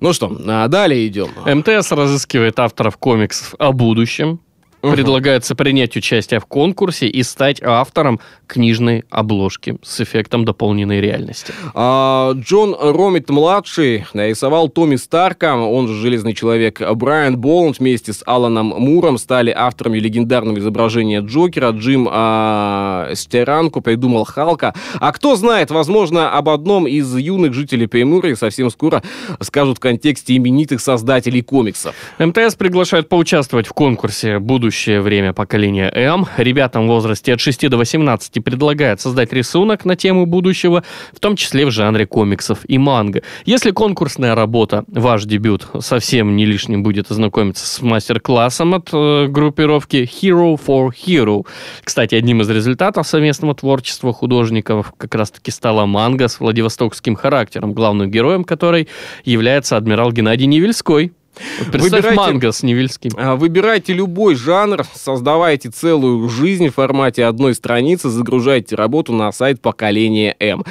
Ну 0.00 0.12
что, 0.12 0.34
а 0.46 0.68
далее 0.68 1.06
идем. 1.06 1.28
МТС 1.44 1.92
разыскивает 1.92 2.58
авторов 2.58 2.96
комиксов 2.96 3.54
о 3.58 3.72
будущем. 3.72 4.40
Предлагается 4.80 5.54
принять 5.54 5.96
участие 5.96 6.40
в 6.40 6.46
конкурсе 6.46 7.08
и 7.08 7.22
стать 7.22 7.62
автором 7.62 8.20
книжной 8.46 9.04
обложки 9.10 9.78
с 9.82 10.00
эффектом 10.00 10.44
дополненной 10.44 11.00
реальности. 11.00 11.52
А, 11.74 12.32
Джон 12.34 12.76
Ромит-младший 12.78 14.06
нарисовал 14.12 14.68
Томми 14.68 14.96
Старка, 14.96 15.56
он 15.56 15.88
же 15.88 15.94
Железный 15.94 16.34
Человек. 16.34 16.80
Брайан 16.94 17.36
Боланд 17.36 17.78
вместе 17.78 18.12
с 18.12 18.22
Аланом 18.26 18.66
Муром 18.66 19.18
стали 19.18 19.50
авторами 19.50 19.98
легендарного 19.98 20.58
изображения 20.58 21.20
Джокера. 21.20 21.70
Джим 21.70 22.08
а, 22.10 23.10
Стеранко 23.14 23.80
придумал 23.80 24.24
Халка. 24.24 24.74
А 25.00 25.12
кто 25.12 25.36
знает, 25.36 25.70
возможно, 25.70 26.30
об 26.30 26.48
одном 26.48 26.86
из 26.86 27.14
юных 27.16 27.54
жителей 27.54 27.86
Приморья 27.86 28.36
совсем 28.36 28.70
скоро 28.70 29.02
скажут 29.40 29.78
в 29.78 29.80
контексте 29.80 30.36
именитых 30.36 30.80
создателей 30.80 31.42
комиксов. 31.42 31.94
МТС 32.18 32.54
приглашает 32.54 33.08
поучаствовать 33.08 33.66
в 33.66 33.72
конкурсе 33.72 34.38
«Будущее 34.76 35.00
время 35.00 35.32
поколения 35.32 35.90
М». 35.94 36.26
Ребятам 36.36 36.84
в 36.86 36.90
возрасте 36.90 37.32
от 37.32 37.40
6 37.40 37.70
до 37.70 37.78
18 37.78 38.44
предлагают 38.44 39.00
создать 39.00 39.32
рисунок 39.32 39.86
на 39.86 39.96
тему 39.96 40.26
будущего, 40.26 40.84
в 41.14 41.18
том 41.18 41.34
числе 41.34 41.64
в 41.64 41.70
жанре 41.70 42.04
комиксов 42.06 42.58
и 42.68 42.76
манго. 42.76 43.22
Если 43.46 43.70
конкурсная 43.70 44.34
работа, 44.34 44.84
ваш 44.88 45.24
дебют, 45.24 45.66
совсем 45.80 46.36
не 46.36 46.44
лишним 46.44 46.82
будет 46.82 47.10
ознакомиться 47.10 47.66
с 47.66 47.80
мастер-классом 47.80 48.74
от 48.74 48.90
э, 48.92 49.28
группировки 49.28 50.06
Hero 50.22 50.60
for 50.62 50.90
Hero. 50.90 51.46
Кстати, 51.82 52.14
одним 52.14 52.42
из 52.42 52.50
результатов 52.50 53.06
совместного 53.06 53.54
творчества 53.54 54.12
художников 54.12 54.92
как 54.98 55.14
раз-таки 55.14 55.50
стала 55.50 55.86
манга 55.86 56.28
с 56.28 56.38
владивостокским 56.38 57.16
характером, 57.16 57.72
главным 57.72 58.10
героем 58.10 58.44
которой 58.44 58.88
является 59.24 59.78
адмирал 59.78 60.12
Геннадий 60.12 60.46
Невельской. 60.46 61.12
Вот 61.58 61.70
Представь 61.72 62.02
Выбирайте- 62.04 62.16
манго 62.16 62.52
с 62.52 62.62
Невельским. 62.62 63.10
А, 63.16 63.36
Выбирайте 63.36 63.92
любой 63.92 64.34
жанр, 64.34 64.84
создавайте 64.94 65.70
целую 65.70 66.28
жизнь 66.28 66.68
в 66.68 66.74
формате 66.74 67.24
одной 67.24 67.54
страницы, 67.54 68.08
загружайте 68.08 68.74
работу 68.76 69.12
на 69.12 69.30
сайт 69.32 69.60
поколения 69.60 70.34
М. 70.40 70.64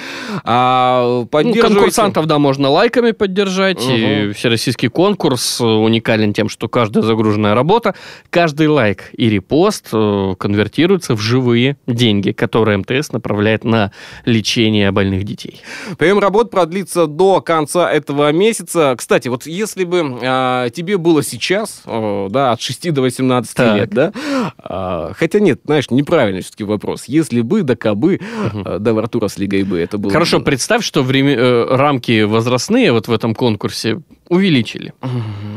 А, 0.43 1.03
Ну, 1.21 1.25
поддерживайте- 1.27 1.61
конкурсантов, 1.75 2.25
да, 2.25 2.39
можно 2.39 2.69
лайками 2.69 3.11
поддержать. 3.11 3.83
И 3.87 4.31
всероссийский 4.33 4.89
конкурс 4.89 5.61
уникален 5.61 6.33
тем, 6.33 6.49
что 6.49 6.67
каждая 6.67 7.03
загруженная 7.03 7.53
работа, 7.55 7.95
каждый 8.29 8.67
лайк 8.67 9.09
и 9.15 9.29
репост 9.29 9.89
э, 9.93 10.33
конвертируются 10.37 11.15
в 11.15 11.21
живые 11.21 11.77
деньги, 11.87 12.31
которые 12.31 12.77
МТС 12.77 13.11
направляет 13.11 13.63
на 13.63 13.91
лечение 14.25 14.91
больных 14.91 15.23
детей. 15.23 15.61
Прием 15.97 16.19
работ 16.19 16.49
продлится 16.51 17.07
до 17.07 17.41
конца 17.41 17.91
этого 17.91 18.31
месяца. 18.31 18.95
Кстати, 18.97 19.27
вот 19.27 19.45
если 19.45 19.83
бы 19.83 20.17
а, 20.63 20.69
тебе 20.69 20.97
было 20.97 21.23
сейчас, 21.23 21.81
да, 21.85 22.51
от 22.51 22.61
6 22.61 22.91
до 22.91 23.01
18 23.01 23.55
Так. 23.55 23.77
лет, 23.77 23.89
да, 23.89 24.11
а, 24.57 25.11
хотя 25.15 25.39
нет, 25.39 25.61
знаешь, 25.65 25.89
неправильный 25.89 26.41
все-таки 26.41 26.63
вопрос. 26.63 27.05
Если 27.05 27.41
бы, 27.41 27.63
да 27.63 27.75
кабы, 27.75 28.19
а, 28.65 28.79
да, 28.79 28.93
в 28.93 28.97
Артура 28.97 29.27
с 29.27 29.37
Лигой 29.37 29.63
бы 29.63 29.79
это 29.79 29.97
было. 29.97 30.11
Хорошо, 30.11 30.39
бы- 30.39 30.45
представь, 30.45 30.83
что 30.83 31.03
время- 31.03 31.35
э, 31.35 31.75
рамки 31.75 32.23
возрастные 32.23 32.91
вот 32.91 33.07
в 33.07 33.13
этом 33.13 33.33
конкурсе 33.35 34.01
увеличили. 34.29 34.93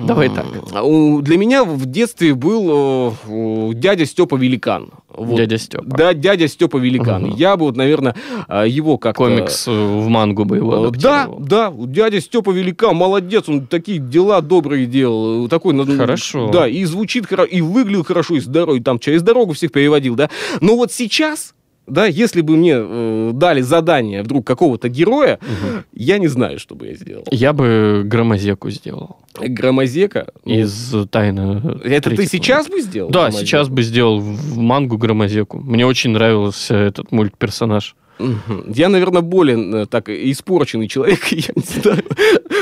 Давай 0.07 0.29
так. 0.29 0.47
Для 1.23 1.39
меня 1.39 1.65
в 1.65 1.87
детстве 1.87 2.35
был 2.35 3.15
дядя 3.75 4.05
Степа 4.07 4.37
Великан. 4.37 4.91
Вот. 5.19 5.37
Дядя 5.37 5.59
Степа. 5.59 5.85
Да, 5.85 6.15
дядя 6.15 6.49
Степа 6.49 6.77
Великан. 6.79 7.23
Мгм. 7.25 7.35
Я 7.37 7.57
бы, 7.57 7.67
вот, 7.67 7.77
наверное, 7.77 8.15
а, 8.47 8.67
его 8.67 8.99
как 8.99 9.17
Комикс 9.17 9.67
в 9.67 10.07
мангу 10.09 10.45
бы 10.45 10.57
его 10.57 10.87
Э, 10.87 10.91
Да, 10.91 11.29
да, 11.39 11.73
дядя 11.77 12.21
Степа 12.21 12.51
Великан, 12.51 12.97
молодец, 12.97 13.49
он 13.49 13.67
такие 13.67 13.99
дела 13.99 14.41
добрые 14.41 14.87
делал, 14.87 15.49
такой, 15.49 15.75
Хорошо. 15.97 16.51
да, 16.53 16.69
и 16.69 16.85
звучит 16.85 17.27
хорошо, 17.27 17.49
и 17.51 17.61
выглядел 17.61 18.05
хорошо, 18.05 18.37
и 18.37 18.41
здоровый, 18.41 18.81
там 18.81 18.99
через 18.99 19.23
дорогу 19.23 19.53
всех 19.53 19.73
переводил, 19.73 20.15
да. 20.15 20.31
Но 20.61 20.77
вот 20.77 20.93
сейчас, 20.93 21.55
да, 21.89 22.07
если 22.07 22.41
бы 22.43 22.57
мне 22.57 22.75
э, 22.77 23.31
дали 23.35 23.61
задание 23.61 24.23
вдруг 24.23 24.47
какого-то 24.47 24.89
героя, 24.89 25.39
я 25.93 26.19
не 26.19 26.29
знаю, 26.29 26.59
что 26.59 26.75
бы 26.75 26.87
я 26.89 26.95
сделал. 26.95 27.25
Я 27.31 27.53
бы 27.53 28.03
громозеку 28.05 28.71
сделал. 28.71 29.17
Громозека? 29.41 30.29
ну, 30.45 30.55
Из 30.55 30.95
тайны. 31.11 31.79
это 31.85 32.11
ты 32.11 32.27
сейчас 32.27 32.69
бы 32.69 32.81
сделал? 32.81 33.11
Да, 33.11 33.21
Громозеку? 33.27 33.47
сейчас 33.47 33.69
бы 33.69 33.83
сделал 33.83 34.19
в 34.21 34.59
мангу 34.59 34.99
Громозеку. 34.99 35.59
Мне 35.59 35.87
очень 35.87 36.11
нравился 36.11 36.75
этот 36.75 37.13
мультперсонаж. 37.13 37.95
Я, 38.75 38.89
наверное, 38.89 39.23
более 39.23 39.83
э, 39.83 39.87
так 39.87 40.09
испорченный 40.09 40.89
человек. 40.89 41.25
Я 41.31 41.53
не 41.55 41.63
знаю, 41.63 42.03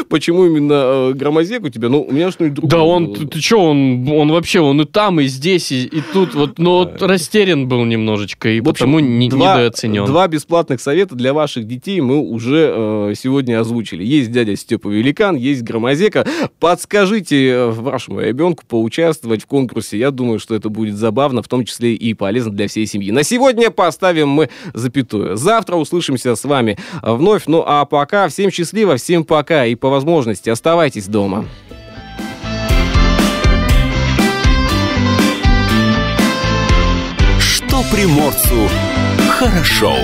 почему 0.09 0.47
именно 0.47 0.75
э, 0.75 1.13
громозек 1.15 1.65
у 1.65 1.69
тебя. 1.69 1.89
Ну, 1.89 2.03
у 2.03 2.13
меня 2.13 2.31
что-нибудь 2.31 2.57
другое. 2.57 2.71
Да 2.71 2.83
он, 2.83 3.07
было. 3.07 3.27
ты, 3.27 3.41
чё, 3.41 3.59
он, 3.61 4.09
он 4.09 4.31
вообще, 4.31 4.61
он 4.61 4.81
и 4.81 4.85
там, 4.85 5.21
и 5.21 5.27
здесь, 5.27 5.73
и, 5.73 5.85
и 5.85 6.03
тут, 6.13 6.35
вот, 6.35 6.59
ну, 6.59 6.73
вот 6.73 7.03
растерян 7.03 7.69
был 7.69 7.85
немножечко, 7.85 8.49
и 8.49 8.61
В 8.61 8.69
общем, 8.69 8.87
потому 8.87 9.01
не, 9.01 9.29
два, 9.29 9.57
недооценен. 9.57 10.05
Два 10.05 10.29
бесплатных 10.29 10.81
совета 10.81 11.15
для 11.15 11.33
ваших 11.33 11.67
детей 11.67 12.01
мы 12.01 12.19
уже 12.21 12.73
э, 12.75 13.15
сегодня 13.17 13.61
озвучили. 13.61 14.05
Есть 14.05 14.31
дядя 14.31 14.57
Степа 14.57 14.89
Великан, 14.89 15.37
есть 15.37 15.63
Громозека. 15.63 16.27
Подскажите 16.61 17.49
э, 17.49 17.71
вашему 17.71 18.21
ребенку 18.21 18.65
поучаствовать 18.67 19.43
в 19.43 19.47
конкурсе. 19.47 19.99
Я 19.99 20.11
думаю, 20.11 20.39
что 20.39 20.55
это 20.55 20.69
будет 20.69 20.97
забавно, 20.97 21.43
в 21.43 21.49
том 21.49 21.65
числе 21.65 21.95
и 21.95 22.15
полезно 22.15 22.53
для 22.53 22.69
всей 22.69 22.87
семьи. 22.87 23.11
На 23.11 23.23
сегодня 23.23 23.71
поставим 23.71 24.29
мы 24.29 24.51
запятую. 24.75 25.37
Завтра 25.47 25.77
услышимся 25.77 26.35
с 26.35 26.45
вами 26.45 26.77
вновь. 27.03 27.45
Ну 27.47 27.63
а 27.65 27.85
пока 27.85 28.27
всем 28.27 28.51
счастливо, 28.51 28.97
всем 28.97 29.23
пока 29.23 29.65
и 29.65 29.77
по 29.77 29.89
возможности 29.89 30.51
оставайтесь 30.51 31.07
дома. 31.07 31.45
Что 37.39 37.85
приморцу 37.93 38.69
хорошо. 39.31 39.95